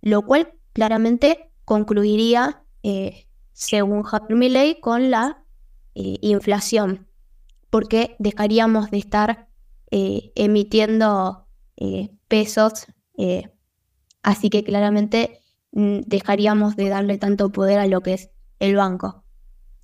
[0.00, 5.44] lo cual claramente concluiría, eh, según Javier Milley, con la
[5.94, 7.08] eh, inflación,
[7.68, 9.48] porque dejaríamos de estar
[9.94, 12.86] eh, emitiendo eh, pesos,
[13.18, 13.50] eh,
[14.22, 19.22] así que claramente mm, dejaríamos de darle tanto poder a lo que es el banco.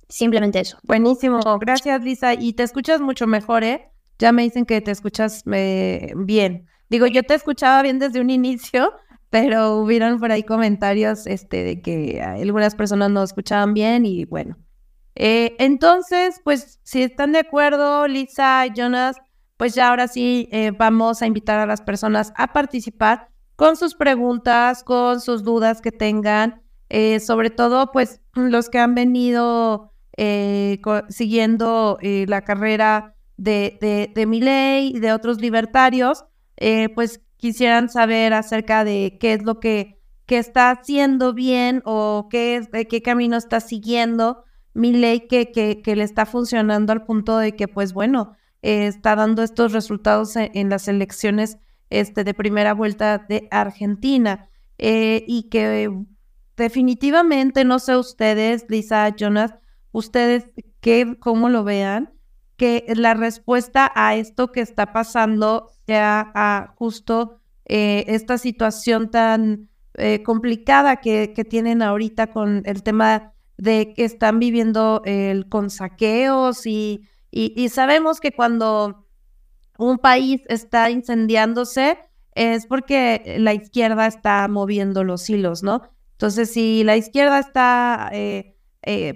[0.07, 0.79] Simplemente eso.
[0.81, 2.33] Buenísimo, gracias Lisa.
[2.33, 3.91] Y te escuchas mucho mejor, ¿eh?
[4.17, 6.65] Ya me dicen que te escuchas bien.
[6.89, 8.91] Digo, yo te escuchaba bien desde un inicio,
[9.29, 14.57] pero hubieron por ahí comentarios este, de que algunas personas no escuchaban bien y bueno.
[15.13, 19.17] entonces, pues si están de acuerdo, Lisa, Jonas,
[19.59, 23.93] pues ya ahora sí eh, vamos a invitar a las personas a participar con sus
[23.93, 30.79] preguntas, con sus dudas que tengan, eh, sobre todo pues los que han venido eh,
[31.09, 36.23] siguiendo la carrera de, de, de Miley y de otros libertarios,
[36.95, 42.55] pues quisieran saber acerca de qué es lo que, que está haciendo bien o qué,
[42.55, 47.57] es, qué camino está siguiendo Miley que, que, que le está funcionando al punto de
[47.57, 51.57] que pues bueno, eh, está dando estos resultados en, las elecciones
[51.89, 54.49] este, de primera vuelta de Argentina.
[54.77, 55.91] eh, y que
[56.55, 59.55] definitivamente, no sé ustedes, Lisa, Jonas,
[59.91, 62.13] ustedes qué, cómo lo vean,
[62.57, 69.69] que la respuesta a esto que está pasando sea a justo eh, esta situación tan
[69.95, 75.01] eh, complicada que, que, tienen ahorita con el tema de que están viviendo
[75.49, 79.07] con saqueos y, y, sabemos que cuando
[79.77, 81.99] un país está incendiándose
[82.33, 85.81] es porque la izquierda está moviendo los hilos, ¿no?
[86.13, 88.55] Entonces, si la izquierda está eh,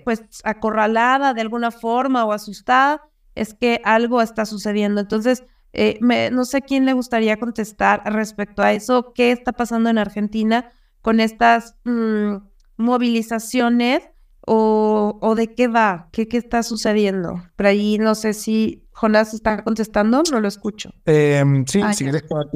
[0.06, 3.02] pues acorralada de alguna forma o asustada,
[3.36, 5.02] es que algo está sucediendo.
[5.02, 6.00] Entonces, eh,
[6.32, 10.72] no sé quién le gustaría contestar respecto a eso, qué está pasando en Argentina
[11.02, 12.36] con estas mm,
[12.78, 14.04] movilizaciones
[14.46, 17.44] o, de qué va, ¿Qué, qué está sucediendo.
[17.56, 20.92] Por ahí no sé si Jonás está contestando, no lo escucho.
[21.06, 22.06] Em, sí, si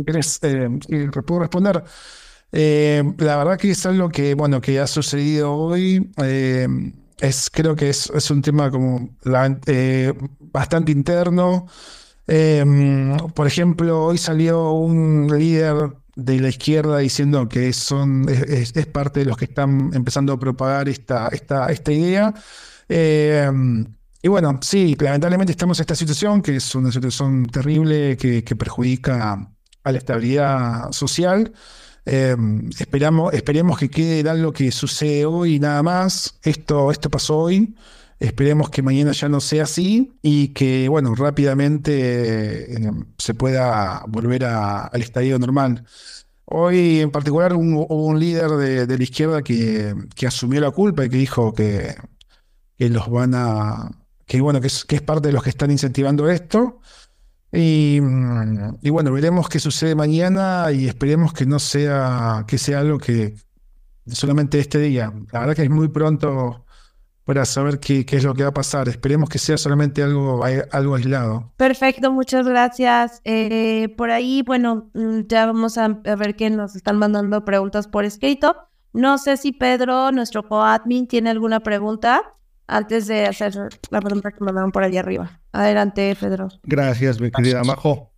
[0.05, 0.79] querés, em,
[1.25, 1.83] puedo responder.
[2.51, 6.09] Em, la verdad que es algo que, bueno, que ha sucedido hoy.
[7.19, 11.67] es, creo que es, es un tema como la, eh, bastante interno.
[13.33, 19.27] Por ejemplo, hoy salió un líder de la izquierda diciendo que son, es, parte de
[19.27, 22.33] los que están empezando a propagar esta, esta, esta idea.
[22.89, 23.85] Em,
[24.23, 29.47] y bueno, sí, lamentablemente estamos en esta situación, que es una situación terrible que, perjudica
[29.83, 31.53] a la estabilidad social.
[32.03, 36.39] Em, esperamos, esperemos que quede algo que sucede hoy nada más.
[36.41, 37.75] Esto, esto pasó hoy.
[38.19, 44.43] Esperemos que mañana ya no sea así y que, bueno, rápidamente eh, se pueda volver
[44.45, 45.85] al estadio normal.
[46.45, 48.51] Hoy en particular hubo un, líder
[48.87, 51.95] de, la izquierda que, que, asumió la culpa y que dijo que,
[52.77, 53.91] que los van a,
[54.25, 56.79] que bueno, que es, que es parte de los que están incentivando esto.
[57.51, 57.99] Y,
[58.81, 63.35] y, bueno, veremos qué sucede mañana y esperemos que no sea, que sea algo que
[64.07, 65.13] solamente este día.
[65.31, 66.65] La verdad que es muy pronto
[67.27, 68.87] para saber qué, qué, es lo que va a pasar.
[68.87, 71.51] Esperemos que sea solamente algo, algo aislado.
[71.57, 73.19] Perfecto, muchas gracias.
[73.25, 78.05] Eh, por ahí, bueno, mm, ya vamos a, ver que nos están mandando preguntas por
[78.05, 78.55] escrito.
[78.93, 82.23] No sé si Pedro, nuestro coadmin, tiene alguna pregunta
[82.65, 83.53] antes de hacer
[83.89, 85.41] la pregunta que mandaron por allá arriba.
[85.51, 86.47] Adelante, Pedro.
[86.63, 88.13] Gracias, mi querida Majo.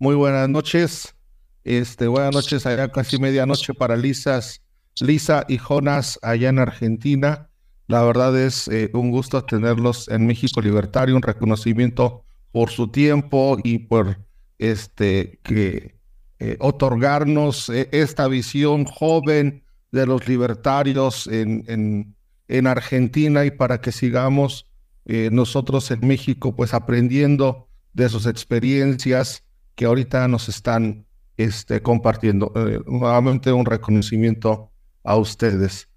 [0.00, 1.14] Muy buenas noches.
[1.62, 4.62] Este, buenas noches, allá casi medianoche para Lisas,
[5.00, 7.50] Lisa y Jonas allá en Argentina.
[7.92, 13.58] La verdad es eh, un gusto tenerlos en México Libertario, un reconocimiento por su tiempo
[13.62, 14.16] y por
[14.58, 16.00] este que
[16.38, 22.16] eh, otorgarnos eh, esta visión joven de los libertarios en, en,
[22.48, 24.66] en Argentina y para que sigamos
[25.04, 31.04] nosotros en México pues aprendiendo de sus experiencias que ahorita nos están
[31.36, 32.54] este, compartiendo.
[32.86, 34.70] nuevamente un reconocimiento
[35.04, 35.90] a ustedes.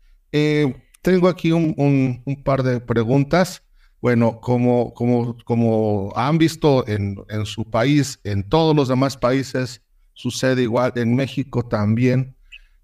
[1.05, 3.61] Tengo aquí un, par de preguntas.
[4.01, 10.93] Bueno, como, han visto en, en su país, en todos los demás países, sucede igual,
[10.95, 12.35] en México también,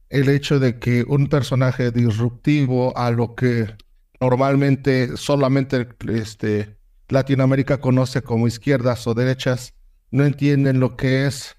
[0.10, 3.76] el hecho de que un personaje disruptivo a lo que
[4.20, 6.78] normalmente solamente este,
[7.10, 9.74] Latinoamérica conoce como izquierdas o derechas,
[10.12, 11.58] no entienden lo que es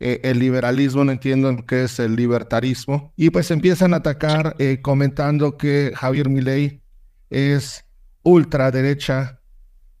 [0.00, 4.80] eh, el liberalismo, no entienden qué es el libertarismo, y pues empiezan a atacar eh,
[4.82, 6.82] comentando que Javier Milei
[7.30, 7.84] es
[8.24, 9.40] ultraderecha,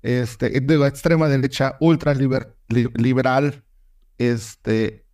[0.02, 2.12] este, digo, extrema derecha, ultra
[2.68, 3.64] liberal.
[4.18, 5.04] Este,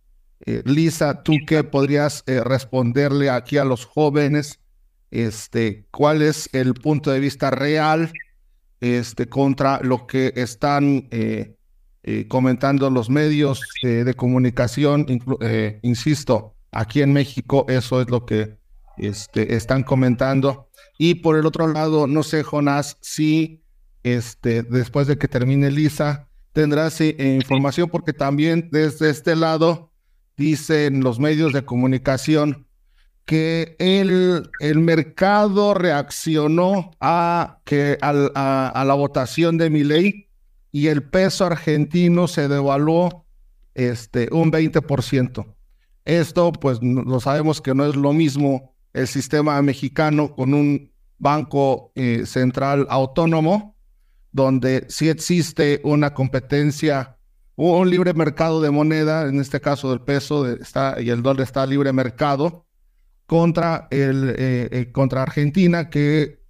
[0.45, 4.59] eh, Lisa, ¿tú qué podrías responderle aquí a los jóvenes?
[5.11, 8.11] Este, ¿Cuál es el punto de vista real
[8.79, 11.07] este, contra lo que están
[12.03, 15.05] eh, comentando los medios eh, de comunicación,
[15.41, 18.57] eh, insisto, aquí en México eso es lo que
[18.97, 20.69] este, están comentando.
[20.97, 23.63] Y por el otro lado, no sé, Jonás, si
[24.03, 29.91] este, después de que termine Lisa, tendrás información, porque también desde este lado
[30.37, 32.67] dicen los medios de comunicación
[33.25, 40.27] que el, el mercado reaccionó a, que, a, la votación de mi ley
[40.71, 43.25] y el peso argentino se devaluó
[43.73, 45.55] este, un 20%.
[46.05, 51.91] Esto, pues, lo sabemos que no es lo mismo el sistema mexicano con un banco
[51.95, 53.77] eh, central autónomo,
[54.31, 57.17] donde sí existe una competencia,
[57.55, 61.65] un libre mercado de moneda, en este caso del peso está, y el dólar está
[61.65, 62.65] libre mercado,
[63.27, 66.40] contra, el, eh, eh, contra Argentina, que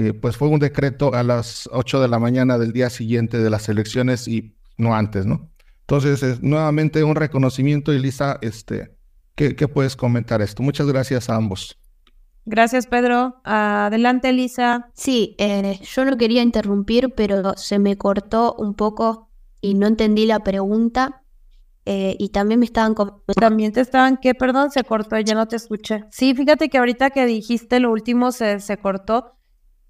[0.00, 3.50] eh, pues fue un decreto a las 8 de la mañana del día siguiente de
[3.50, 5.50] las elecciones y no antes, ¿no?
[5.80, 8.96] Entonces, nuevamente un reconocimiento, Elisa, este,
[9.40, 10.62] ¿Qué, puedes comentar esto?
[10.62, 11.78] Muchas gracias a ambos.
[12.44, 13.40] Gracias, Pedro.
[13.44, 14.90] Adelante, Elisa.
[14.92, 19.30] Sí, eh, yo no quería interrumpir, pero se me cortó un poco
[19.62, 21.22] y no entendí la pregunta.
[21.86, 22.94] Eh, y también me estaban...
[23.34, 24.34] También te estaban, ¿qué?
[24.34, 26.04] Perdón, se cortó, ya no te escuché.
[26.10, 29.38] Sí, fíjate que ahorita que dijiste lo último se, se cortó.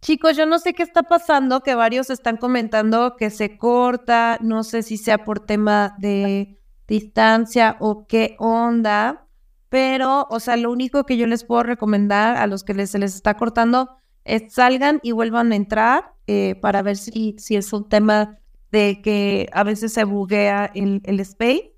[0.03, 4.65] Chicos, yo no sé qué está pasando, que varios están comentando que se corta, no
[4.65, 9.27] sé si sea por tema de distancia o qué onda,
[9.69, 13.15] pero, o sea, lo único que yo les puedo recomendar a los que se les
[13.15, 13.91] está cortando
[14.25, 18.39] es salgan y vuelvan a entrar eh, para ver si, si es un tema
[18.73, 21.75] de que a veces se buguea el, el space.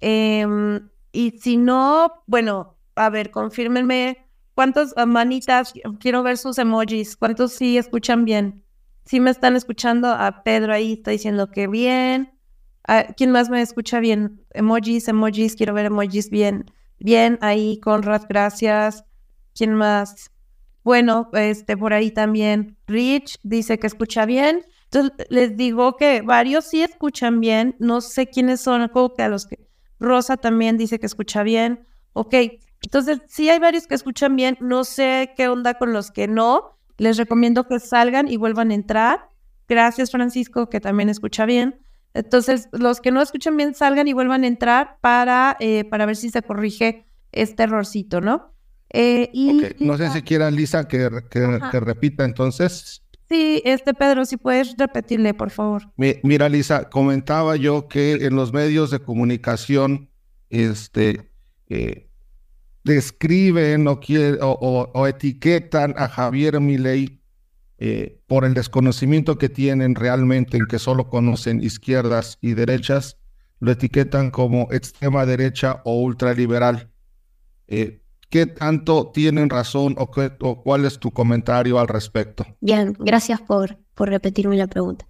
[0.00, 4.21] Em, y si no, bueno, a ver, confírmenme
[4.54, 8.64] cuántas ah, manitas, quiero ver sus emojis, cuántos sí escuchan bien.
[9.04, 12.38] Sí me están escuchando, a Pedro ahí está diciendo que bien.
[12.86, 14.44] Ah, ¿Quién más me escucha bien?
[14.50, 16.66] Emojis, emojis, quiero ver emojis bien.
[16.98, 19.04] Bien, ahí, Conrad, gracias.
[19.54, 20.30] ¿Quién más?
[20.84, 22.76] Bueno, este, por ahí también.
[22.86, 24.64] Rich dice que escucha bien.
[24.84, 27.76] Entonces, les digo que varios sí escuchan bien.
[27.78, 31.86] No sé quiénes son, como que a los que Rosa también dice que escucha bien.
[32.12, 32.34] Ok,
[32.82, 34.56] entonces sí hay varios que escuchan bien.
[34.60, 36.78] No sé qué onda con los que no.
[36.98, 39.28] Les recomiendo que salgan y vuelvan a entrar.
[39.68, 41.80] Gracias, Francisco, que también escucha bien.
[42.14, 46.16] Entonces, los que no escuchan bien, salgan y vuelvan a entrar para, eh, para ver
[46.16, 48.52] si se corrige este errorcito, ¿no?
[48.90, 53.02] Eh, y, No sé si quiera, Lisa, que, que, repita entonces.
[53.28, 55.90] Sí, este Pedro, si puedes repetirle, por favor.
[55.96, 60.10] mira, Lisa, comentaba yo que en los medios de comunicación,
[60.50, 61.30] este,
[61.70, 62.10] eh,
[62.84, 64.00] describen o,
[64.94, 67.20] o, etiquetan a Javier Milei
[67.78, 73.18] eh, por el desconocimiento que tienen realmente en que solo conocen izquierdas y derechas,
[73.60, 76.90] lo etiquetan como extrema derecha o ultraliberal.
[77.68, 80.10] Eh, ¿Qué tanto tienen razón o,
[80.40, 82.46] o, cuál es tu comentario al respecto?
[82.60, 85.06] Bien, gracias por repetirme la pregunta.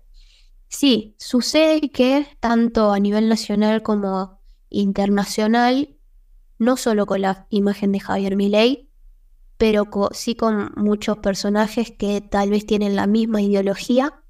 [0.73, 5.99] Sí, sucede que tanto a nivel nacional como internacional,
[6.63, 8.89] no solo con la imagen de Javier Milei,
[9.59, 14.23] pero sí con muchos personajes que tal vez tienen la misma ideología,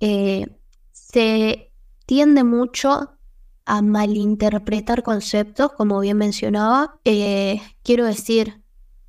[0.00, 0.58] eh,
[0.92, 1.72] se
[2.06, 3.18] tiende mucho
[3.64, 7.00] a malinterpretar conceptos, como bien mencionaba.
[7.04, 8.62] Eh, quiero decir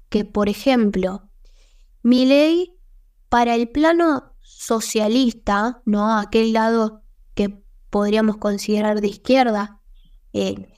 [0.10, 1.30] que, por ejemplo,
[2.04, 2.78] mi ley
[3.28, 6.18] para el plano socialista, ¿no?
[6.18, 7.02] Aquel lado
[7.34, 9.82] que podríamos considerar de izquierda
[10.32, 10.70] eh,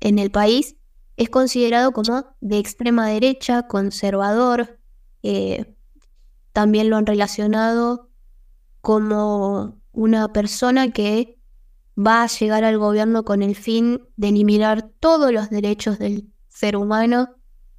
[0.00, 0.76] en el país,
[1.16, 4.78] es considerado como de extrema derecha, conservador.
[5.22, 5.74] Eh,
[6.52, 8.10] también lo han relacionado
[8.80, 11.38] como una persona que
[11.98, 16.76] va a llegar al gobierno con el fin de eliminar todos los derechos del ser
[16.76, 17.30] humano.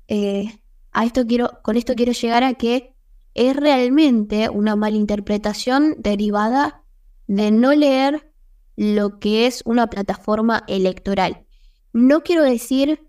[0.07, 0.59] Eh,
[0.91, 2.95] a esto quiero, con esto quiero llegar a que
[3.35, 6.83] es realmente una malinterpretación derivada
[7.27, 8.31] de no leer
[8.75, 11.45] lo que es una plataforma electoral.
[11.93, 13.06] No quiero decir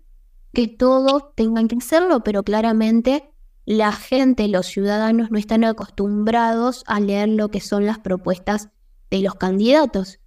[0.53, 3.29] que todos tengan que hacerlo, pero claramente
[3.65, 8.69] la gente, los ciudadanos no están acostumbrados a leer lo que son las propuestas
[9.11, 10.19] de los candidatos.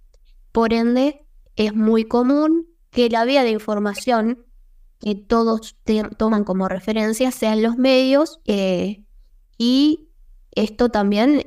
[0.51, 4.45] Por ende, es muy común que la vía de información
[4.99, 5.75] que todos
[6.17, 9.03] toman como referencia sean los medios eh,
[9.57, 10.07] y
[10.51, 11.43] esto también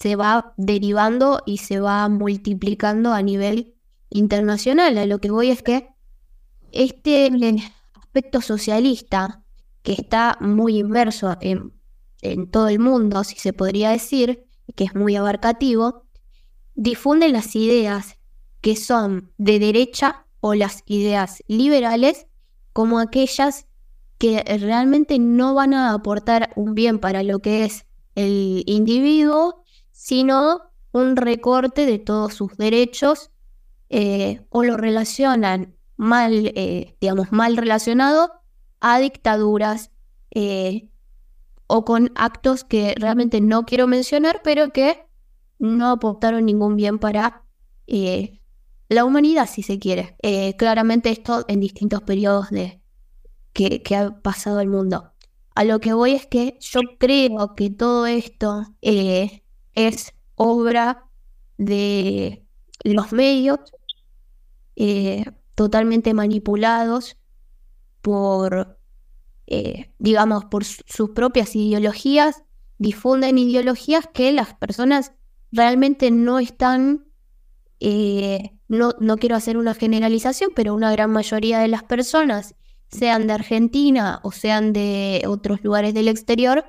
[0.00, 3.74] se va derivando y se va multiplicando a nivel
[4.10, 4.98] internacional.
[4.98, 5.88] A lo que voy es que
[6.72, 7.30] este
[8.10, 9.44] aspecto socialista
[9.82, 11.72] que está muy inmerso en,
[12.50, 14.44] todo el mundo, si se podría decir,
[14.74, 16.06] que es muy abarcativo,
[16.74, 18.18] difunde las ideas
[18.60, 22.26] que son de derecha o las ideas liberales
[22.72, 23.68] como aquellas
[24.18, 27.86] que realmente no van a aportar un bien para lo que es
[28.16, 33.30] el individuo, sino un recorte de todos sus derechos
[33.88, 38.32] eh, o lo relacionan mal, eh, digamos, mal relacionado
[38.80, 39.90] a dictaduras
[40.30, 40.88] eh,
[41.66, 45.04] o con actos que realmente no quiero mencionar, pero que
[45.58, 47.44] no aportaron ningún bien para
[47.86, 48.40] eh,
[48.88, 50.16] la humanidad, si se quiere.
[50.56, 52.80] claramente esto en distintos periodos de,
[53.52, 55.12] que, que, ha pasado el mundo.
[55.54, 61.10] A lo que voy es que yo creo que todo esto es obra
[61.58, 62.46] de
[62.84, 63.58] los medios,
[65.54, 67.16] totalmente manipulados
[68.00, 68.78] por,
[69.46, 72.44] eh, digamos, por sus propias ideologías,
[72.78, 75.12] difunden ideologías que las personas
[75.52, 77.06] realmente no están,
[77.80, 82.54] eh, no, no quiero hacer una generalización, pero una gran mayoría de las personas
[82.88, 86.64] sean de Argentina o sean de otros lugares del exterior,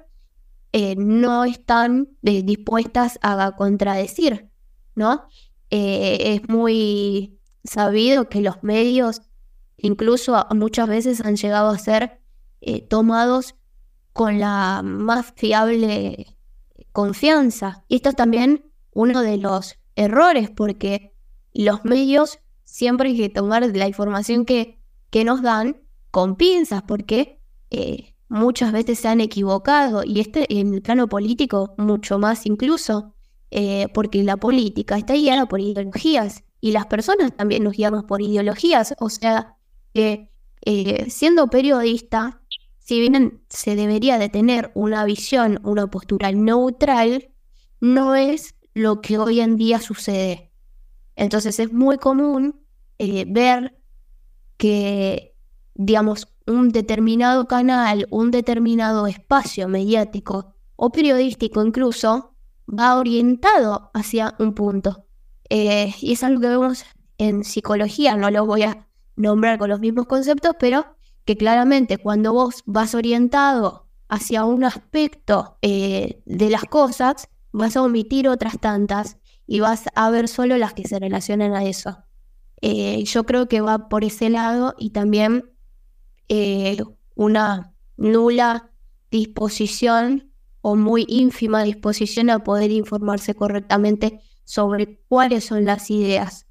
[0.74, 4.50] eh, no están dispuestas a contradecir,
[4.96, 5.26] ¿no?
[5.70, 9.22] Es muy sabido que los medios
[9.78, 12.22] incluso muchas veces han llegado a ser
[12.90, 13.56] tomados
[14.14, 16.38] con la más fiable
[16.92, 17.84] confianza.
[17.88, 21.16] Y esto es también uno de los errores, porque
[21.54, 25.82] los medios siempre hay que tomar la información que, que nos dan
[26.12, 27.42] con pinzas, porque
[28.32, 33.14] muchas veces se han equivocado y este en el plano político mucho más incluso,
[33.52, 38.22] eh, porque la política está guiada por ideologías y las personas también nos guiamos por
[38.22, 39.58] ideologías, o sea,
[39.94, 40.32] que
[40.62, 42.42] eh, siendo periodista,
[42.78, 47.32] si bien se debería de tener una visión, una postura neutral,
[47.80, 50.52] no es lo que hoy en día sucede.
[51.16, 52.62] Entonces es muy común
[53.00, 53.78] eh, ver
[54.58, 55.36] que,
[55.74, 62.36] digamos, un determinado canal, un determinado espacio mediático o periodístico incluso,
[62.68, 65.08] va orientado hacia un punto.
[65.54, 66.86] Eh, y es algo que vemos
[67.18, 68.88] en psicología, no lo voy a
[69.18, 70.96] nombrar con los mismos conceptos, pero
[71.26, 77.84] que claramente cuando vos vas orientado hacia un aspecto eh, de las cosas, vas a
[77.84, 81.98] omitir otras tantas y vas a ver solo las que se relacionan a eso.
[82.62, 85.52] Eh, yo creo que va por ese lado y también
[87.16, 88.72] una nula
[89.12, 90.32] disposición
[90.62, 94.22] o muy ínfima disposición a poder informarse correctamente
[94.52, 96.46] sobre cuáles son las ideas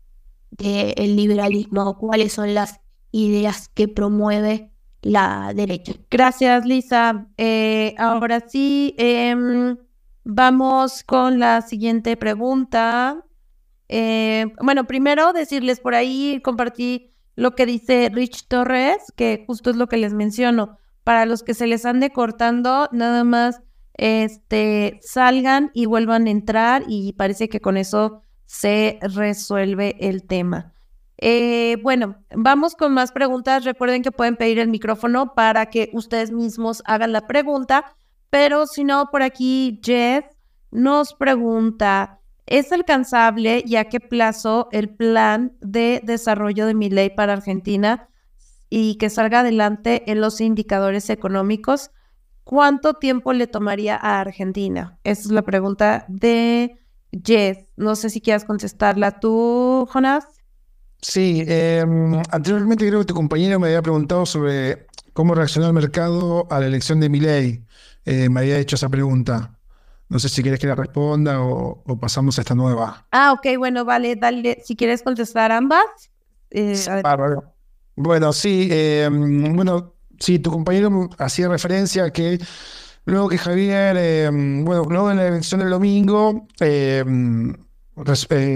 [0.50, 2.80] del liberalismo o cuáles son las
[3.12, 4.72] ideas que promueve
[5.02, 5.92] la derecha.
[6.10, 7.26] Gracias, Lisa.
[7.36, 9.76] Eh, ahora sí, em,
[10.24, 13.22] vamos con la siguiente pregunta.
[13.88, 19.76] Eh, bueno, primero decirles por ahí, compartí lo que dice Rich Torres, que justo es
[19.76, 20.78] lo que les menciono.
[21.04, 23.60] Para los que se les ande cortando, nada más
[23.94, 30.72] este, salgan y vuelvan a entrar y parece que con eso se resuelve el tema.
[31.18, 33.64] Eh, bueno, vamos con más preguntas.
[33.64, 37.96] Recuerden que pueden pedir el micrófono para que ustedes mismos hagan la pregunta,
[38.30, 40.24] pero si no, por aquí Jeff
[40.70, 42.20] nos pregunta,
[42.50, 48.08] ¿Es alcanzable y a qué plazo el plan de desarrollo de mi ley para Argentina
[48.68, 51.92] y que salga adelante en los indicadores económicos?
[52.50, 54.98] ¿Cuánto tiempo le tomaría a Argentina?
[55.04, 56.80] Esa es la pregunta de
[57.12, 57.58] Jess.
[57.76, 60.24] No sé si quieras contestarla tú, Jonas.
[61.00, 66.48] Sí, em, anteriormente creo que tu compañero me había preguntado sobre cómo reaccionó el mercado
[66.50, 67.64] a la elección de mi ley.
[68.04, 69.56] Eh, me había hecho esa pregunta.
[70.08, 73.06] No sé si quieres que la responda o, pasamos a esta nueva.
[73.12, 74.60] Ah, ok, bueno, vale, dale.
[74.64, 75.84] Si quieres contestar ambas.
[76.50, 76.74] Eh,
[77.94, 82.38] bueno, sí, eh, bueno, sí, tu compañero hacía referencia a que
[83.04, 86.46] luego que Javier, eh, bueno, luego de la elección del domingo,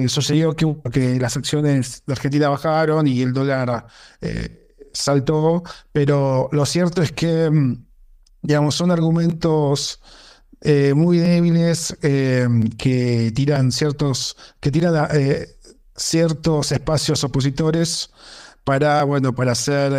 [0.07, 3.87] sucedió que, que, las acciones de Argentina bajaron y el dólar
[4.93, 5.63] saltó,
[5.93, 7.51] pero lo cierto es que,
[8.43, 10.01] digamos, son argumentos
[10.67, 12.49] eh, muy débiles eh,
[12.79, 15.47] que tiran ciertos, que tiran eh,
[15.95, 18.11] ciertos espacios opositores
[18.65, 19.93] para, bueno, para hacer,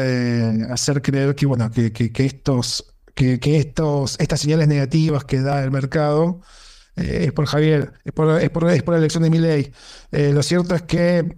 [0.71, 5.63] hacer creer que, bueno, que, que, estos, que, que, estos, estas señales negativas que da
[5.63, 6.41] el mercado
[6.95, 9.71] es por Javier, es por, es por, la elección de mi ley.
[10.11, 11.37] lo cierto es que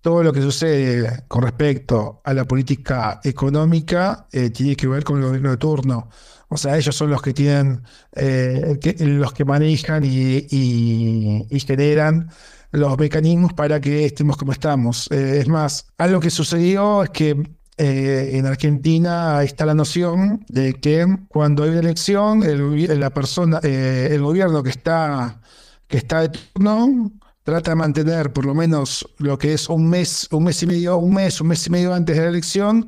[0.00, 5.24] todo lo que sucede con respecto a la política económica tiene que ver con el
[5.24, 6.08] gobierno de turno.
[6.48, 7.82] O sea, ellos son los que tienen,
[8.12, 12.30] eh, los que manejan y, generan
[12.70, 15.08] los mecanismos para que estemos como estamos.
[15.10, 17.42] Eh, es más, algo que sucedió es que
[17.76, 23.60] eh, en Argentina está la noción de que cuando hay una elección, el, la persona,
[23.62, 25.40] el gobierno que está,
[25.86, 27.12] que está de turno
[27.48, 30.98] trata de mantener por lo menos lo que es un mes, un mes y medio,
[30.98, 32.86] un mes, un mes y medio antes de la elección,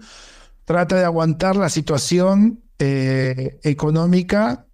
[0.67, 4.67] trata de aguantar la situación eh, económica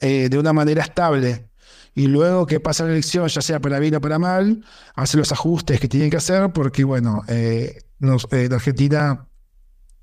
[0.00, 1.50] eh, de una manera estable.
[1.94, 4.64] Y luego que pasa la elección, ya sea para bien o para mal,
[4.94, 9.28] hace los ajustes que tienen que hacer, porque bueno, eh, en Argentina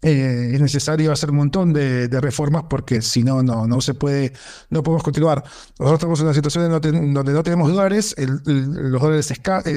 [0.02, 4.34] es necesario hacer un montón de, reformas porque si no, no, no se puede,
[4.70, 5.44] no podemos continuar.
[5.78, 9.32] Nosotros estamos en una situación donde no tenemos dólares, los dólares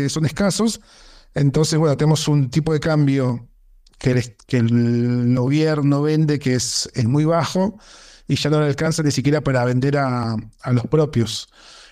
[0.09, 0.81] son escasos,
[1.35, 3.49] entonces, bueno, tenemos un tipo de cambio
[3.99, 7.79] que el, gobierno vende que es, es, muy bajo
[8.29, 10.37] y ya no le alcanza ni siquiera para vender a,
[10.71, 11.49] los propios.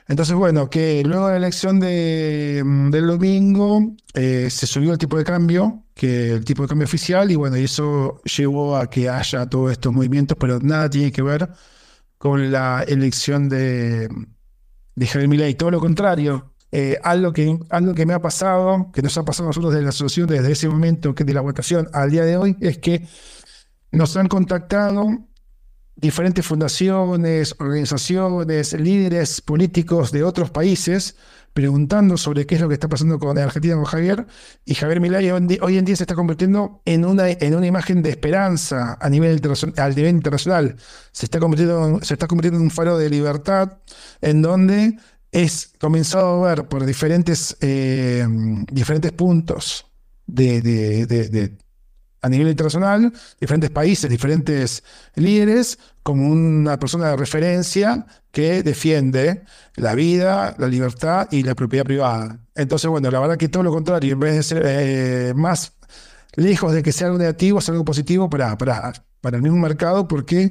[0.08, 4.98] Entonces, bueno, que luego de la elección de, mm, del domingo eh, se subió el
[4.98, 8.90] tipo de cambio, que el tipo de cambio oficial, y bueno, y eso llevó a
[8.90, 11.48] que haya todos estos movimientos, pero nada tiene que ver
[12.18, 14.08] con la elección de,
[14.94, 16.52] de Javier Milei, todo lo contrario.
[16.74, 19.84] Eh, algo, que, algo que me ha pasado, que nos ha pasado a nosotros desde
[19.84, 23.06] la asociación desde ese momento que de la votación al día de hoy, es que
[23.90, 25.06] nos han contactado
[25.96, 31.16] diferentes fundaciones, organizaciones, líderes políticos de otros países
[31.52, 34.26] preguntando sobre qué es lo que está pasando con Argentina con Javier.
[34.64, 38.10] Y Javier Milei hoy en día se está convirtiendo en una, en una imagen de
[38.10, 39.40] esperanza a nivel,
[39.76, 40.76] al nivel internacional.
[41.12, 43.78] Se está, convirtiendo, se está convirtiendo en un faro de libertad
[44.20, 44.96] en donde
[45.30, 48.26] es comenzado a ver por diferentes, eh,
[48.70, 49.86] diferentes puntos
[50.26, 51.56] de,
[52.22, 54.84] a nivel internacional, diferentes países, diferentes
[55.16, 59.42] líderes, como una persona de referencia que defiende
[59.76, 62.38] la vida, la libertad y la propiedad privada.
[62.54, 65.72] Entonces, bueno, la verdad que todo lo contrario, en vez de ser eh, más
[66.34, 70.06] lejos de que sea algo negativo, es algo positivo para, para, para el mismo mercado,
[70.08, 70.50] porque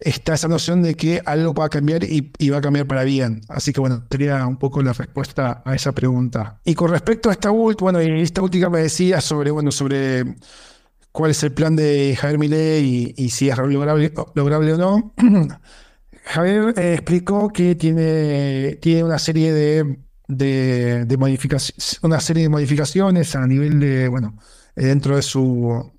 [0.00, 3.04] está esa noción de que algo va a cambiar y, y, va a cambiar para
[3.04, 3.42] bien.
[3.48, 6.60] Así que bueno, sería un poco la respuesta a esa pregunta.
[6.64, 10.36] Y con respecto a esta última, bueno, y esta última me decía sobre, bueno, sobre
[11.12, 15.14] cuál es el plan de Javier Milei y, si es lograble, o no.
[16.24, 19.98] Javier eh, explicó que tiene, tiene una serie de,
[20.28, 24.38] de, modificaciones, una serie de modificaciones a nivel de, bueno,
[24.74, 25.92] dentro de su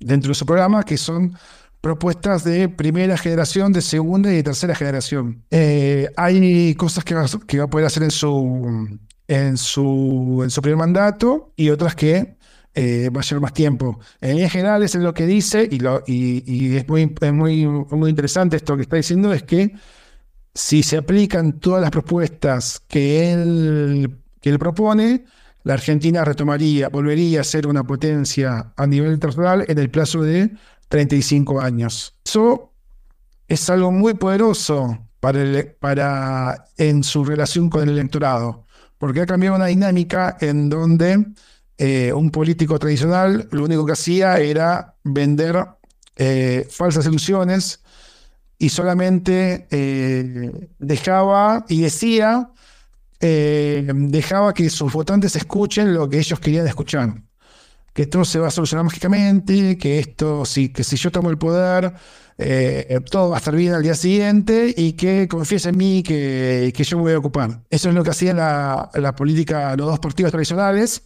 [0.00, 1.36] dentro de su programa que son
[1.80, 5.44] propuestas de primera generación, de segunda y de tercera generación.
[5.50, 8.98] Eh, hay cosas que va, que va a poder hacer en su,
[9.28, 12.36] en su, en su primer mandato y otras que
[12.74, 14.00] eh, va a más tiempo.
[14.20, 18.56] En líneas generales, es lo que dice, y, lo, y, es, muy, muy, muy interesante
[18.56, 19.72] esto que está diciendo, es que
[20.54, 25.24] si se aplican todas las propuestas que él, que él propone,
[25.62, 30.50] la Argentina retomaría, volvería a ser una potencia a nivel internacional en el plazo de
[30.88, 32.16] 35 años.
[32.24, 32.72] Eso
[33.48, 35.42] es algo muy poderoso para,
[35.80, 38.66] para en su relación con el electorado,
[38.98, 41.24] porque ha cambiado una dinámica en donde
[41.76, 45.66] eh, un político tradicional lo único que hacía era vender
[46.14, 47.82] eh, falsas ilusiones
[48.58, 52.50] y solamente eh, dejaba y decía,
[53.20, 57.22] dejaba que sus votantes escuchen lo que ellos querían escuchar.
[57.92, 61.38] Que todo se va a solucionar mágicamente, que esto, sí, que si yo tomo el
[61.38, 61.94] poder,
[63.10, 66.84] todo va a estar bien al día siguiente y que confiese en mí que, que
[66.84, 67.62] yo me voy a ocupar.
[67.70, 71.02] Eso es lo que hacía la, la política, los dos partidos tradicionales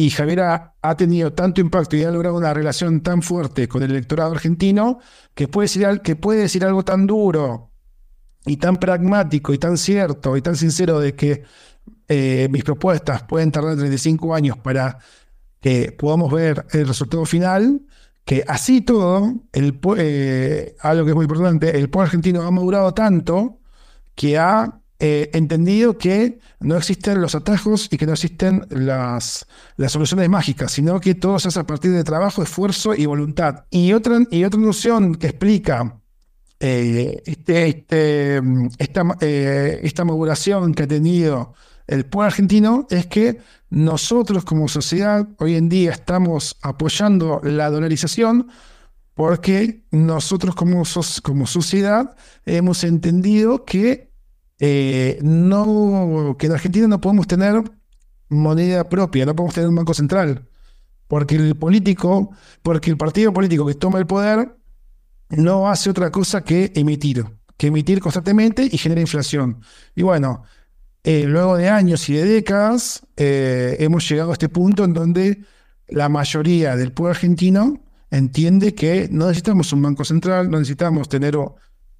[0.00, 3.90] y Javier ha, tenido tanto impacto y ha logrado una relación tan fuerte con el
[3.90, 4.98] electorado argentino
[5.34, 7.70] que puede decir, algo tan duro
[8.46, 11.42] y tan pragmático y tan cierto y tan sincero de que
[12.08, 14.96] eh, mis propuestas pueden tardar 35 años para
[15.60, 17.82] que podamos ver el resultado final,
[18.24, 22.94] que así todo, el, eh, algo que es muy importante, el pueblo argentino ha madurado
[22.94, 23.60] tanto
[24.14, 29.46] que ha eh, entendido que no existen los atajos y que no existen las,
[29.76, 33.64] las soluciones mágicas, sino que todo se hace a partir de trabajo, esfuerzo y voluntad.
[33.70, 36.00] Y otra, y otra noción que explica
[36.60, 38.42] eh, este, este,
[38.78, 41.54] esta, eh, esta maduración que ha tenido
[41.86, 43.40] el pueblo argentino es que
[43.70, 48.48] nosotros como sociedad hoy en día estamos apoyando la dolarización
[49.14, 50.82] porque nosotros como,
[51.22, 54.09] como sociedad hemos entendido que
[54.60, 57.62] eh, no, que en Argentina no podemos tener
[58.28, 60.46] moneda propia, no podemos tener un banco central,
[61.08, 62.30] porque el político,
[62.62, 64.54] porque el partido político que toma el poder
[65.30, 67.24] no hace otra cosa que emitir,
[67.56, 69.62] que emitir constantemente y genera inflación.
[69.94, 70.44] Y bueno,
[71.02, 75.42] eh, luego de años y de décadas, eh, hemos llegado a este punto en donde
[75.88, 81.36] la mayoría del pueblo argentino entiende que no necesitamos un banco central, no necesitamos tener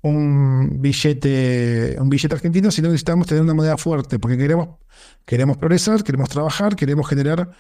[0.03, 4.69] un billete, un billete argentino, sino necesitamos tener una moneda fuerte, porque queremos,
[5.25, 7.51] queremos progresar, queremos trabajar, queremos generar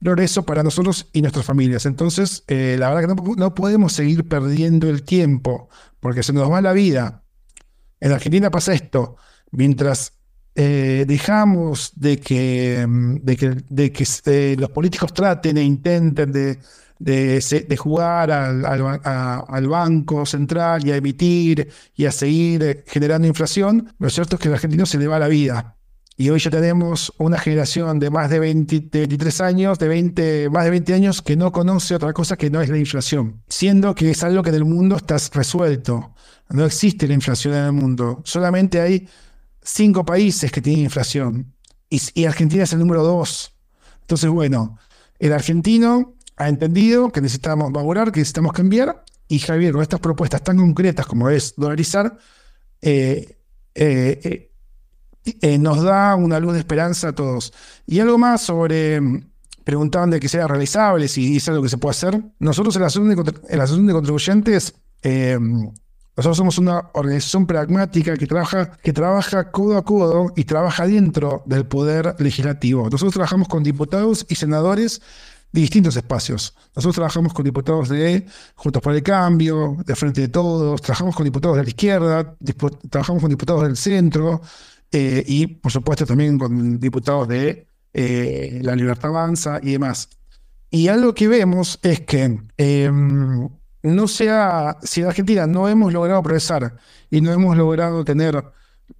[0.00, 1.86] progreso para nosotros y nuestras familias.
[1.86, 5.68] Entonces, eh, la verdad que no, podemos seguir perdiendo el tiempo,
[6.00, 7.22] porque se nos va la vida.
[8.00, 9.16] En Argentina pasa esto,
[9.50, 10.14] mientras
[10.54, 12.86] eh, dejamos de que,
[13.22, 16.58] de que, de que eh, los políticos traten e intenten de
[17.00, 24.08] de, jugar al, Banco Central y a emitir y a seguir eh, generando inflación, lo
[24.08, 25.76] cierto es que al argentino se le va la vida.
[26.16, 30.70] Y hoy ya tenemos una generación de más de, 23 años, de 20, más de
[30.70, 34.22] 20 años, que no conoce otra cosa que no es la inflación, siendo que es
[34.22, 36.14] algo que en el mundo está resuelto.
[36.50, 39.08] No existe la inflación en el mundo, solamente hay
[39.62, 41.54] cinco países que tienen inflación
[41.90, 43.54] y, Argentina es el número dos.
[44.02, 44.78] Entonces, bueno,
[45.18, 50.42] el argentino ha entendido que necesitamos madurar, que necesitamos cambiar y Javier, con estas propuestas
[50.42, 52.16] tan concretas como es dolarizar,
[52.80, 53.36] eh,
[53.74, 54.50] eh,
[55.42, 57.52] eh, nos da una luz de esperanza a todos.
[57.86, 59.00] Y algo más sobre,
[59.62, 62.22] preguntaban de que sea realizable, si es algo que se puede hacer.
[62.38, 63.30] Nosotros en la Asociación de,
[63.60, 64.74] asociación de Contribuyentes
[66.16, 71.42] nosotros somos una organización pragmática que trabaja, que trabaja codo a codo y trabaja dentro
[71.46, 72.90] del poder legislativo.
[72.90, 75.00] Nosotros trabajamos con diputados y senadores
[75.52, 76.54] de distintos espacios.
[76.76, 81.24] Nosotros trabajamos con diputados de Juntos por el Cambio, de Frente de Todos, trabajamos con
[81.24, 82.36] diputados de la izquierda,
[82.88, 84.40] trabajamos con diputados del centro
[84.92, 90.08] eh, y, por supuesto, también con diputados de eh, La Libertad Avanza y demás.
[90.70, 93.48] Y algo que vemos es que em,
[93.82, 96.76] no sea, si en Argentina no hemos logrado progresar
[97.10, 98.44] y no hemos logrado tener,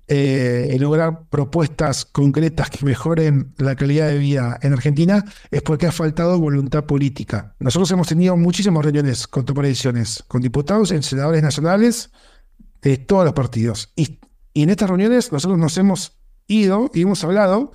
[0.08, 5.92] eh, lograr propuestas concretas que mejoren la calidad de vida en Argentina, es porque ha
[5.92, 7.54] faltado voluntad política.
[7.60, 9.62] Nosotros hemos tenido muchísimas reuniones con toma
[10.26, 12.10] con diputados y senadores nacionales
[12.82, 13.92] de todos los partidos.
[13.94, 14.18] Y,
[14.52, 17.72] y en estas reuniones nosotros nos hemos ido y hemos hablado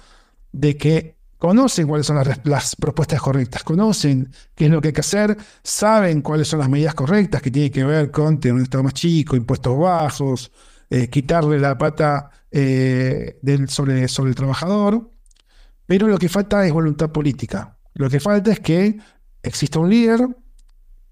[0.52, 5.02] de que conocen cuáles son las, propuestas correctas, conocen qué es lo que hay que
[5.02, 8.84] hacer, saben cuáles son las medidas correctas que tienen que ver con tener un Estado
[8.84, 10.52] más chico, impuestos bajos,
[10.90, 15.12] eh, quitarle la pata eh, sobre, el trabajador,
[15.86, 17.78] pero lo que falta es voluntad política.
[17.94, 18.98] Lo que falta es que
[19.42, 20.28] exista un líder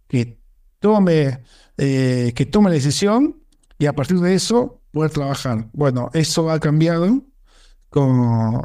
[0.07, 0.39] que
[0.79, 1.43] tome,
[1.77, 3.41] eh, que tome la decisión
[3.79, 5.69] y a partir de eso poder trabajar.
[5.73, 7.23] Bueno, eso ha cambiado
[7.89, 8.61] con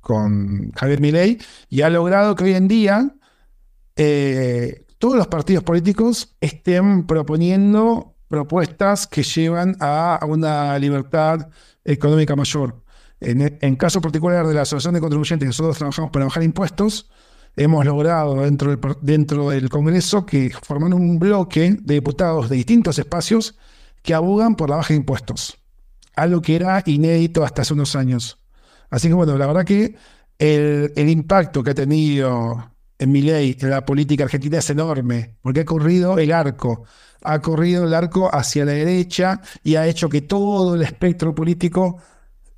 [0.00, 1.38] con Javier Milei
[1.68, 3.14] y ha logrado que hoy en día
[4.98, 11.48] todos los partidos políticos estén proponiendo propuestas que llevan a, una libertad
[11.84, 12.82] económica mayor.
[13.20, 17.10] En, caso particular de la Asociación de Contribuyentes, nosotros trabajamos para bajar impuestos,
[17.56, 22.98] hemos logrado dentro del, dentro del Congreso que forman un bloque de diputados de distintos
[22.98, 23.56] espacios
[24.02, 25.58] que abogan por la baja de impuestos,
[26.14, 28.38] algo que era inédito hasta hace unos años.
[28.90, 29.96] Así que bueno, la verdad que
[30.38, 35.60] el, impacto que ha tenido en mi ley en la política argentina es enorme, porque
[35.60, 36.84] ha corrido el arco,
[37.22, 41.98] ha corrido el arco hacia la derecha y ha hecho que todo el espectro político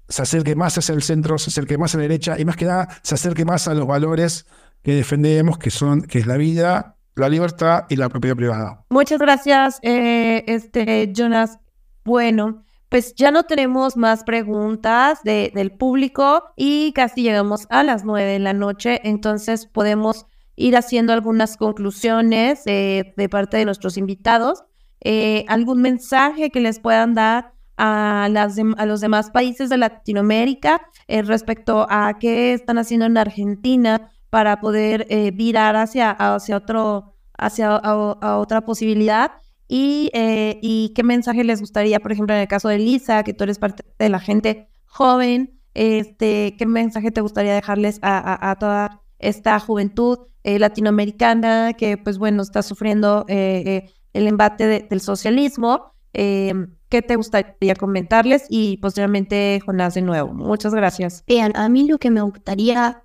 [0.09, 2.64] se acerque más hacia el centro, se acerque más a la derecha y más que
[2.64, 4.47] nada se acerque más a los valores
[4.82, 8.84] que defendemos, que son, que es la vida, la libertad y la propiedad privada.
[8.88, 11.59] Muchas gracias, eh, este Jonas.
[12.05, 18.05] Bueno, pues ya no tenemos más preguntas de, del público y casi llegamos a las
[18.05, 20.26] nueve de la noche, entonces podemos
[20.61, 24.64] ir haciendo algunas conclusiones de parte de nuestros invitados.
[25.00, 30.82] Eh, ¿Algún mensaje que les puedan dar a, las a los demás países de Latinoamérica
[31.08, 37.14] eh, respecto a qué están haciendo en Argentina para poder eh, virar hacia, hacia, otro,
[37.36, 39.32] hacia a otra posibilidad?
[39.72, 43.44] Eh, y, qué mensaje les gustaría, por ejemplo, en el caso de Lisa, que tú
[43.44, 49.59] eres parte de la gente joven, este, qué mensaje te gustaría dejarles a, toda esta
[49.61, 55.93] juventud eh, latinoamericana que, pues bueno, está sufriendo eh, el embate del socialismo.
[56.12, 58.47] ¿Qué te gustaría comentarles?
[58.49, 60.33] Y posteriormente, Jonás, de nuevo.
[60.33, 61.23] Muchas gracias.
[61.27, 63.05] Bien, a mí lo que me gustaría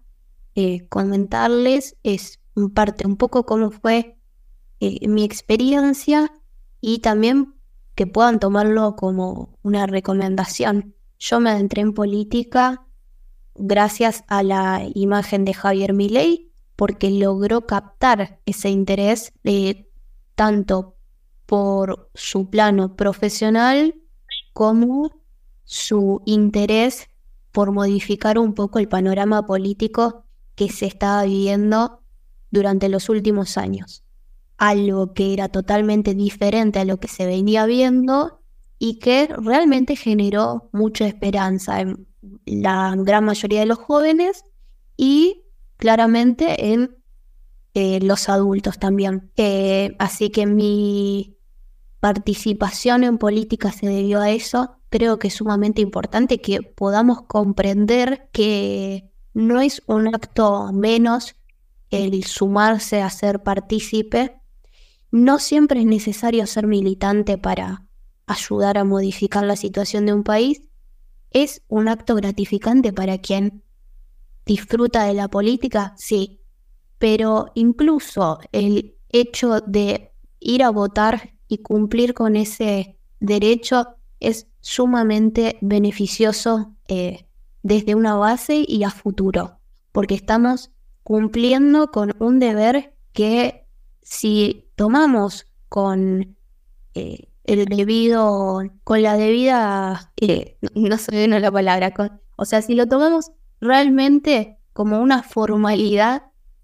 [0.90, 2.40] comentarles es
[2.74, 4.18] parte un poco cómo fue
[4.80, 6.32] mi experiencia
[6.82, 7.56] y también
[7.96, 10.96] que puedan tomarlo como una recomendación.
[11.18, 12.86] Yo me adentré en política
[13.56, 19.34] gracias a la imagen de Javier Milei porque logró captar ese interés
[20.36, 20.96] tanto
[21.46, 23.96] por su plano profesional
[24.54, 25.12] como
[25.64, 27.08] su interés
[27.52, 30.26] por modificar un poco el panorama político
[30.56, 32.02] que se estaba viviendo
[32.52, 34.04] durante los últimos años.
[34.58, 38.42] Algo que era totalmente diferente a lo que se venía viendo
[38.78, 42.08] y que realmente generó mucha esperanza en
[42.46, 44.44] la gran mayoría de los jóvenes
[44.98, 45.44] y
[45.78, 46.98] claramente en
[47.74, 49.32] eh, los adultos también.
[49.38, 51.38] Eh, así que mi
[52.00, 54.78] participación en política se debió a eso.
[54.90, 61.36] Creo que es sumamente importante que podamos comprender que no es un acto menos
[61.92, 64.40] el sumarse a ser partícipe,
[65.12, 67.86] no siempre es necesario ser militante para
[68.26, 70.62] ayudar a modificar la situación de un país.
[71.36, 73.62] Es un acto gratificante para quien
[74.46, 76.40] disfruta de la política, sí,
[76.98, 85.58] pero incluso el hecho de ir a votar y cumplir con ese derecho es sumamente
[85.60, 87.28] beneficioso eh,
[87.64, 89.60] desde una base y a futuro,
[89.92, 90.72] porque estamos
[91.04, 93.68] cumpliendo con un deber que
[94.02, 96.38] si tomamos con
[96.94, 101.94] eh, el debido, con la debida, eh, no sé bien la palabra,
[102.36, 103.32] o sea, si lo tomamos
[103.62, 106.24] realmente como una formalidad,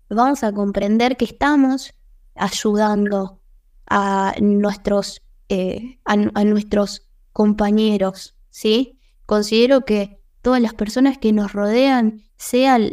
[0.10, 1.94] vamos a comprender que estamos
[2.36, 3.40] ayudando
[3.88, 9.00] a nuestros, eh, a, nuestros compañeros, ¿sí?
[9.26, 12.90] Considero que todas las personas que nos rodean, sean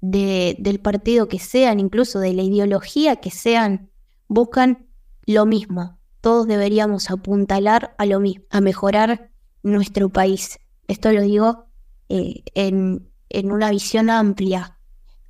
[0.00, 3.90] del partido que sean, incluso de la ideología que sean,
[4.28, 4.86] buscan
[5.26, 5.99] lo mismo.
[6.20, 9.30] Todos deberíamos apuntalar a lo mismo, a mejorar
[9.62, 10.58] nuestro país.
[10.88, 11.66] Esto lo digo
[12.08, 14.78] eh, en, en, una visión amplia.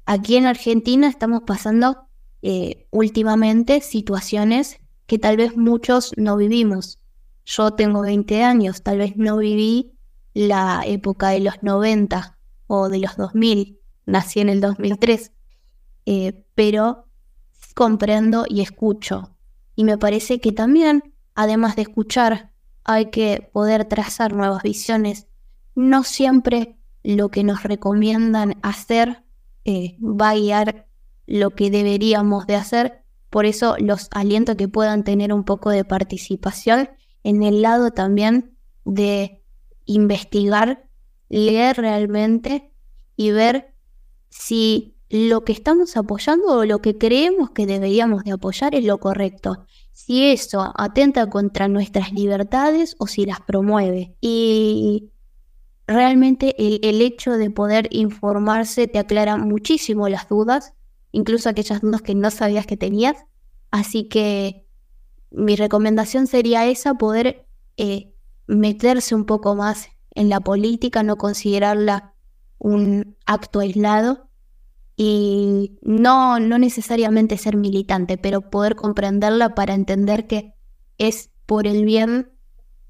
[0.07, 2.09] Aquí en Argentina estamos pasando
[2.43, 6.99] eh, últimamente situaciones que tal vez muchos no vivimos.
[7.45, 9.93] Yo tengo 20 años, tal vez no viví
[10.35, 15.33] la época de los 90 o de los 2000, nací en el 2003,
[16.07, 17.07] eh, pero
[17.75, 19.37] comprendo y escucho.
[19.81, 22.51] Y me parece que también, además de escuchar,
[22.85, 25.27] hay que poder trazar nuevas visiones.
[25.75, 29.25] No siempre lo que nos recomiendan hacer
[29.65, 30.87] eh, va a guiar
[31.27, 33.05] lo que deberíamos de hacer.
[33.31, 36.91] Por eso los aliento que puedan tener un poco de participación
[37.25, 39.43] en el lado también de
[39.87, 40.91] investigar,
[41.31, 42.71] leer realmente
[43.17, 43.73] y ver
[44.29, 48.99] si lo que estamos apoyando o lo que creemos que deberíamos de apoyar es lo
[48.99, 49.67] correcto.
[49.93, 54.15] Si eso atenta contra nuestras libertades o si las promueve.
[54.21, 55.11] Y
[55.89, 60.75] realmente el, hecho de poder informarse te aclara muchísimo las dudas,
[61.11, 63.17] incluso aquellas dudas que no sabías que tenías.
[63.73, 64.65] Así que
[65.33, 68.13] mi recomendación sería esa, poder eh,
[68.47, 72.15] meterse un poco más en la política, no considerarla
[72.59, 74.30] un acto aislado
[75.03, 80.53] y no, no necesariamente ser militante, pero poder comprenderla para entender que
[80.99, 82.33] es por el bien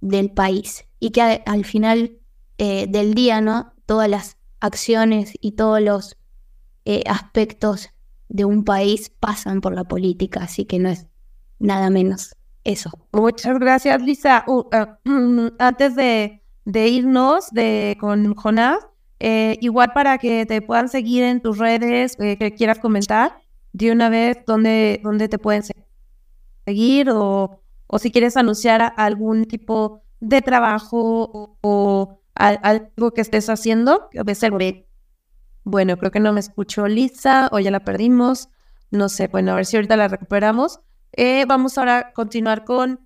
[0.00, 2.18] del país y que al final
[2.58, 3.74] eh, del día, ¿no?
[3.86, 6.16] Todas las acciones y todos los
[6.84, 7.90] eh, aspectos
[8.28, 11.06] de un país pasan por la política, así que no es
[11.60, 12.34] nada menos
[12.64, 12.90] eso.
[13.12, 14.42] Muchas gracias, Lisa.
[14.48, 18.80] Uh, uh, antes de, de irnos de, con Jonás,
[19.20, 23.36] eh, igual para que te puedan seguir en tus redes, eh, que quieras comentar,
[23.72, 25.62] de una vez dónde, dónde te pueden
[26.64, 34.08] seguir o, o si quieres anunciar algún tipo de trabajo o, algo que estés haciendo,
[35.64, 38.48] Bueno, creo que no me escuchó Lisa o ya la perdimos.
[38.90, 40.80] No sé, bueno, a ver si ahorita la recuperamos.
[41.12, 43.00] Eh, vamos ahora a continuar con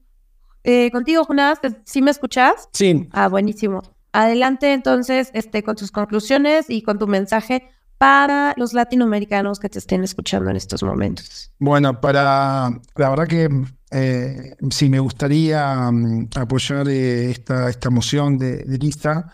[0.93, 1.59] contigo, Jonás.
[1.85, 2.69] ¿Sí me escuchas?
[2.73, 3.09] Sí.
[3.13, 3.83] Ah, buenísimo.
[4.15, 9.81] Adelante entonces este, con tus conclusiones y con tu mensaje para los latinoamericanos que te
[9.81, 11.51] estén escuchando en estos momentos.
[11.59, 13.49] Bueno, para la verdad que
[13.91, 19.33] eh, sí me gustaría mm, apoyar eh, esta, esta moción de, de lista.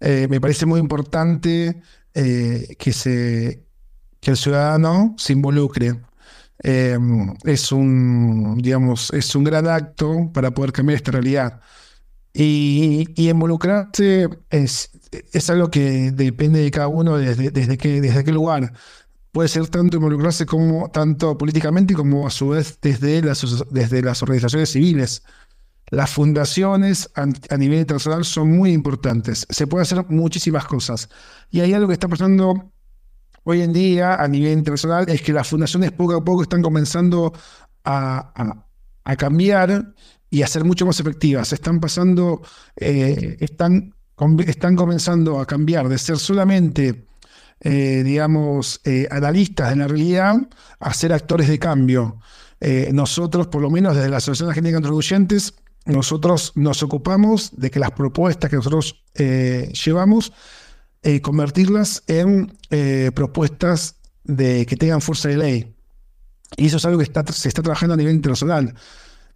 [0.00, 1.80] Eh, me parece muy importante
[2.12, 3.64] que, se,
[4.18, 6.00] que el ciudadano se involucre.
[6.58, 11.60] es un, digamos, es un gran acto para poder cambiar esta realidad.
[12.38, 14.90] Y, involucrarse es,
[15.32, 18.74] es algo que depende de cada uno desde, desde, qué, desde qué lugar.
[19.32, 24.22] Puede ser tanto involucrarse como tanto políticamente como a su vez desde las, desde las
[24.22, 25.22] organizaciones civiles.
[25.88, 29.46] Las fundaciones a, nivel internacional son muy importantes.
[29.48, 31.08] Se puede hacer muchísimas cosas.
[31.50, 32.70] Y hay algo que está pasando
[33.44, 37.32] hoy en día a nivel internacional, es que las fundaciones poco a poco están comenzando
[37.84, 38.66] a, a,
[39.04, 39.94] a cambiar
[40.30, 41.52] y a ser mucho más efectivas.
[41.52, 42.42] Están pasando,
[42.76, 43.94] eh, están,
[44.46, 47.06] están comenzando a cambiar de ser solamente,
[47.60, 50.36] eh, digamos, eh, analistas de la realidad
[50.80, 52.20] a ser actores de cambio.
[52.92, 55.54] nosotros, por lo menos desde la Asociación Argentina de Contribuyentes,
[55.84, 60.32] nosotros nos ocupamos de que las propuestas que nosotros llevamos,
[61.22, 62.56] convertirlas en
[63.14, 65.76] propuestas de, que tengan fuerza de ley.
[66.56, 68.74] Y eso es algo que está, se está trabajando a nivel internacional.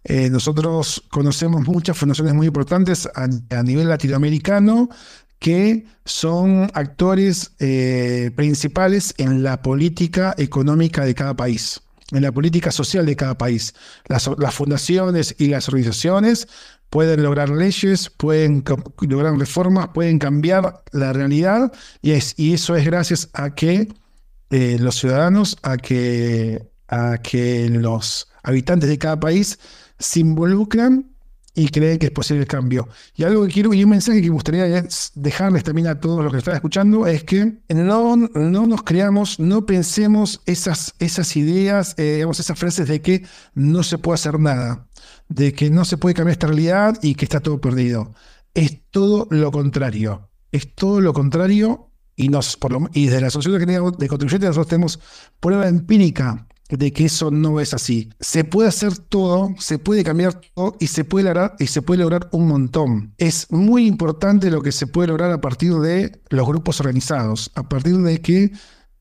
[0.03, 3.27] Eh, nosotros conocemos muchas fundaciones muy importantes a,
[3.63, 4.89] nivel latinoamericano
[5.37, 11.81] que son actores eh, principales en la política económica de cada país,
[12.11, 13.73] en la política social de cada país.
[14.07, 16.47] Las, fundaciones y las organizaciones
[16.89, 18.63] pueden lograr leyes, pueden
[19.01, 21.71] lograr reformas, pueden cambiar la realidad
[22.01, 22.11] y,
[22.53, 23.87] eso es gracias a que
[24.49, 26.67] eh, los ciudadanos, a que
[27.69, 29.59] los habitantes de cada país
[30.01, 31.11] se involucran
[31.53, 32.87] y creen que es posible el cambio.
[33.15, 34.85] Y algo que quiero, y un mensaje que me gustaría
[35.15, 39.65] dejarles también a todos los que están escuchando, es que no, no nos creamos, no
[39.65, 44.87] pensemos esas, esas ideas, eh, digamos, esas frases de que no se puede hacer nada,
[45.27, 48.13] de que no se puede cambiar esta realidad y que está todo perdido.
[48.53, 50.29] Es todo lo contrario.
[50.51, 54.67] Es todo lo contrario y, nos, por lo, y desde la de, de Contribuyentes nosotros
[54.67, 54.99] tenemos
[55.39, 58.09] prueba empírica de que eso no es así.
[58.19, 61.99] Se puede hacer todo, se puede cambiar todo y se puede lograr, y se puede
[61.99, 63.13] lograr un montón.
[63.17, 67.67] Es muy importante lo que se puede lograr a partir de los grupos organizados, a
[67.67, 68.51] partir de que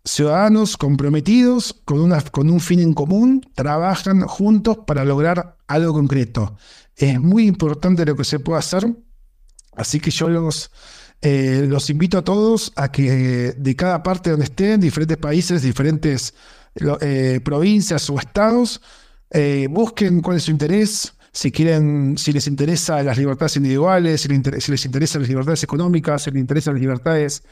[0.04, 6.56] ciudadanos comprometidos con, una, con un fin en común trabajan juntos para lograr algo concreto.
[6.96, 8.86] Es muy importante lo que se puede hacer,
[9.76, 10.70] así que yo los,
[11.22, 16.34] eh, los invito a todos a que de cada parte donde estén, diferentes países, diferentes
[16.74, 18.80] eh, provincias o estados,
[19.30, 24.28] eh, busquen cuál es su interés, si quieren, si les interesa las libertades individuales, si
[24.28, 27.42] les, interesa las libertades económicas, si les interesan las libertades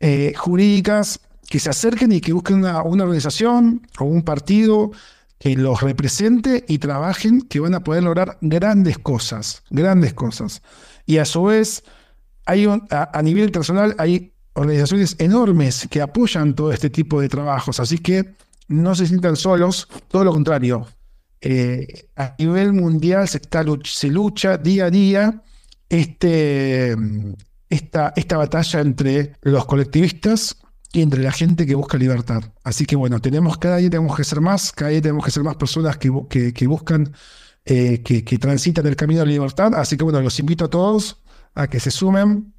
[0.00, 4.92] eh, jurídicas, que se acerquen y que busquen una, organización o un partido
[5.38, 10.62] que los represente y trabajen, que van a poder lograr grandes cosas, grandes cosas.
[11.04, 11.82] Y a su vez,
[12.46, 17.98] hay a nivel internacional hay organizaciones enormes que apoyan todo este tipo de trabajos, así
[17.98, 18.34] que
[18.68, 20.86] no se sientan solos, todo lo contrario.
[21.40, 25.42] Eh, a nivel mundial se, está, se lucha día a día
[25.88, 26.96] este,
[27.68, 30.56] esta, esta batalla entre los colectivistas
[30.92, 32.42] y entre la gente que busca libertad.
[32.62, 35.42] Así que bueno, tenemos cada día tenemos que ser más, cada día tenemos que ser
[35.42, 36.10] más personas que,
[36.66, 37.12] buscan,
[37.64, 39.74] eh, que, que transitan el camino de la libertad.
[39.74, 41.22] Así que bueno, los invito a todos
[41.54, 42.54] a que se sumen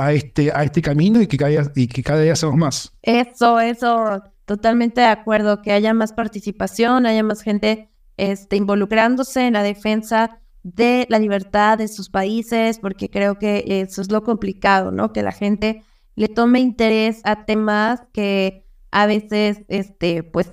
[0.00, 2.92] a este, a este camino y que, cada día, y que cada día seamos más.
[3.02, 9.52] Eso, eso, totalmente de acuerdo, que haya más participación, haya más gente este, involucrándose en
[9.52, 14.90] la defensa de la libertad de sus países, porque creo que eso es lo complicado,
[14.90, 15.12] ¿no?
[15.12, 15.82] Que la gente
[16.16, 20.50] le tome interés a temas que a veces, este, pues,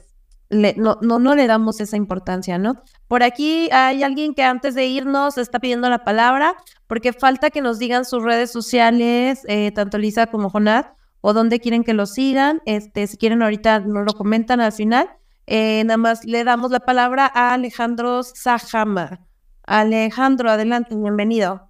[0.50, 2.82] no, no, no le damos esa importancia, ¿no?
[3.08, 6.56] Por aquí hay alguien que antes de irnos está pidiendo la palabra,
[6.88, 10.86] porque falta que nos digan sus redes sociales, eh, tanto Lisa como Jonás,
[11.22, 12.62] o dónde quieren que lo sigan.
[12.66, 15.10] Este, si quieren, ahorita nos lo comentan al final.
[15.48, 19.22] Eh, nada más le damos la palabra a Alejandro Sajama.
[19.64, 21.70] Alejandro, adelante, bienvenido.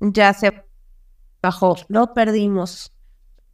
[0.00, 0.64] ya se
[1.42, 2.92] bajó, lo perdimos.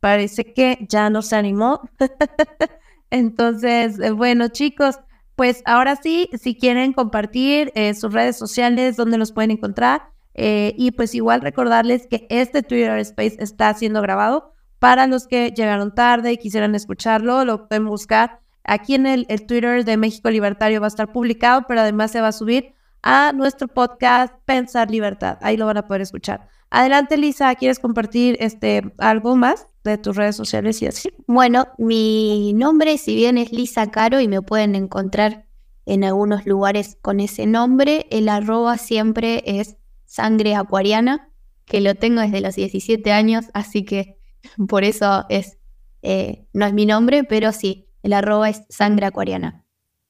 [0.00, 1.80] Parece que ya no se animó.
[3.12, 4.98] Entonces, eh, bueno, chicos,
[5.36, 10.08] pues ahora sí, si quieren compartir eh, sus redes sociales, donde los pueden encontrar.
[10.34, 14.54] Eh, y pues igual recordarles que este Twitter Space está siendo grabado.
[14.78, 19.84] Para los que llegaron tarde y quisieran escucharlo, lo pueden buscar aquí en el, Twitter
[19.84, 20.80] de México Libertario.
[20.80, 25.36] Va a estar publicado, pero además se va a subir a nuestro podcast Pensar Libertad.
[25.42, 26.48] Ahí lo van a poder escuchar.
[26.70, 29.66] Adelante, Lisa, ¿quieres compartir este, algo más?
[29.85, 31.11] De tus redes sociales y así.
[31.26, 35.47] Bueno, mi nombre, si bien es Lisa Caro y me pueden encontrar
[35.87, 41.30] en algunos lugares con ese nombre, el arroba siempre es sangre acuariana,
[41.64, 44.18] que lo tengo desde los 17 años, así que
[44.68, 45.59] por eso es,
[46.03, 49.64] eh, no es mi nombre, pero sí, el arroba es sangre acuariana.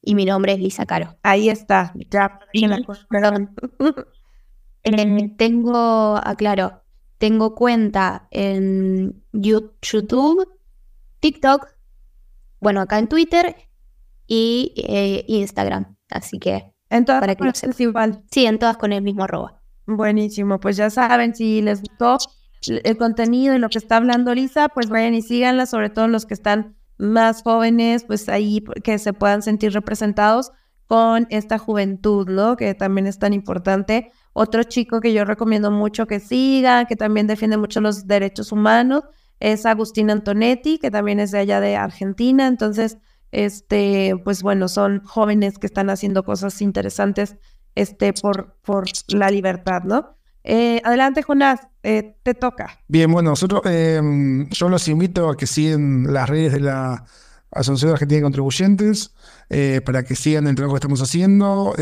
[0.05, 1.17] Y mi nombre es Lisa Caro.
[1.23, 2.41] Ahí está, ya.
[3.09, 3.55] Perdón.
[4.85, 6.82] Eh, tengo, aclaro,
[7.23, 10.45] tengo cuenta en YouTube,
[11.21, 11.69] TikTok,
[12.61, 13.55] bueno, acá en Twitter
[14.27, 15.97] y eh, Instagram.
[16.11, 16.75] Así que.
[16.91, 18.25] En todas para que es igual.
[18.29, 19.63] Sí, en todas con el mismo arroba.
[19.87, 20.59] Buenísimo.
[20.59, 22.19] Pues ya saben, si les gustó
[22.67, 26.27] el contenido y lo que está hablando Lisa, pues vayan y síganla, sobre todo los
[26.27, 30.51] que están más jóvenes, pues ahí que se puedan sentir representados
[30.89, 32.57] con esta juventud, ¿no?
[32.57, 37.27] Que también es tan importante otro chico que yo recomiendo mucho que siga, que también
[37.27, 39.05] defiende mucho los derechos humanos,
[39.41, 42.47] es Agustín Antonetti, que también es de allá de Argentina.
[42.47, 42.99] Entonces,
[43.33, 47.37] este, pues bueno, son jóvenes que están haciendo cosas interesantes
[47.75, 50.17] este, por, por la libertad, ¿no?
[50.45, 52.81] Eh, adelante, Jonás, eh, te toca.
[52.89, 57.05] Bien, bueno, nosotros, em, yo los invito a que sigan las redes de la
[57.51, 59.15] Asociación Argentina de Contribuyentes,
[59.51, 61.75] eh, para que sigan el trabajo que estamos haciendo.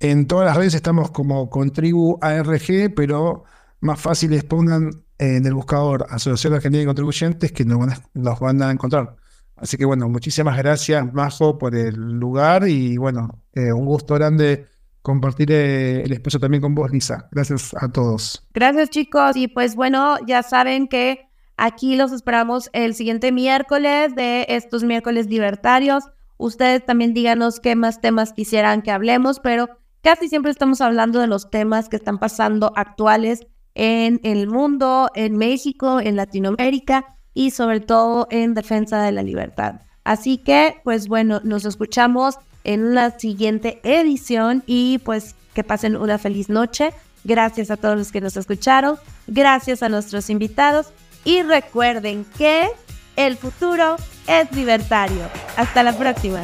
[0.00, 3.44] En todas las redes estamos como Contribu ARG, pero
[3.80, 8.02] más fácil es pongan en el buscador Asociación Argentina de Contribuyentes que nos van, a,
[8.14, 9.16] nos van a encontrar.
[9.56, 14.68] Así que bueno, muchísimas gracias, Majo, por el lugar y bueno, eh, un gusto grande
[15.02, 17.28] compartir eh, el espacio también con vos, Lisa.
[17.30, 18.48] Gracias a todos.
[18.54, 19.36] Gracias, chicos.
[19.36, 21.28] Y pues bueno, ya saben que
[21.58, 26.04] aquí los esperamos el siguiente miércoles de estos miércoles libertarios.
[26.38, 29.68] Ustedes también díganos qué más temas quisieran que hablemos, pero
[30.02, 35.36] casi siempre estamos hablando de los temas que están pasando actuales en el mundo, en
[35.36, 39.82] México, en Latinoamérica y sobre todo en defensa de la libertad.
[40.04, 46.18] Así que, pues bueno, nos escuchamos en una siguiente edición y pues que pasen una
[46.18, 46.92] feliz noche.
[47.24, 48.96] Gracias a todos los que nos escucharon,
[49.26, 50.86] gracias a nuestros invitados
[51.24, 52.68] y recuerden que
[53.16, 53.96] el futuro
[54.26, 55.28] es libertario.
[55.56, 56.40] Hasta la próxima.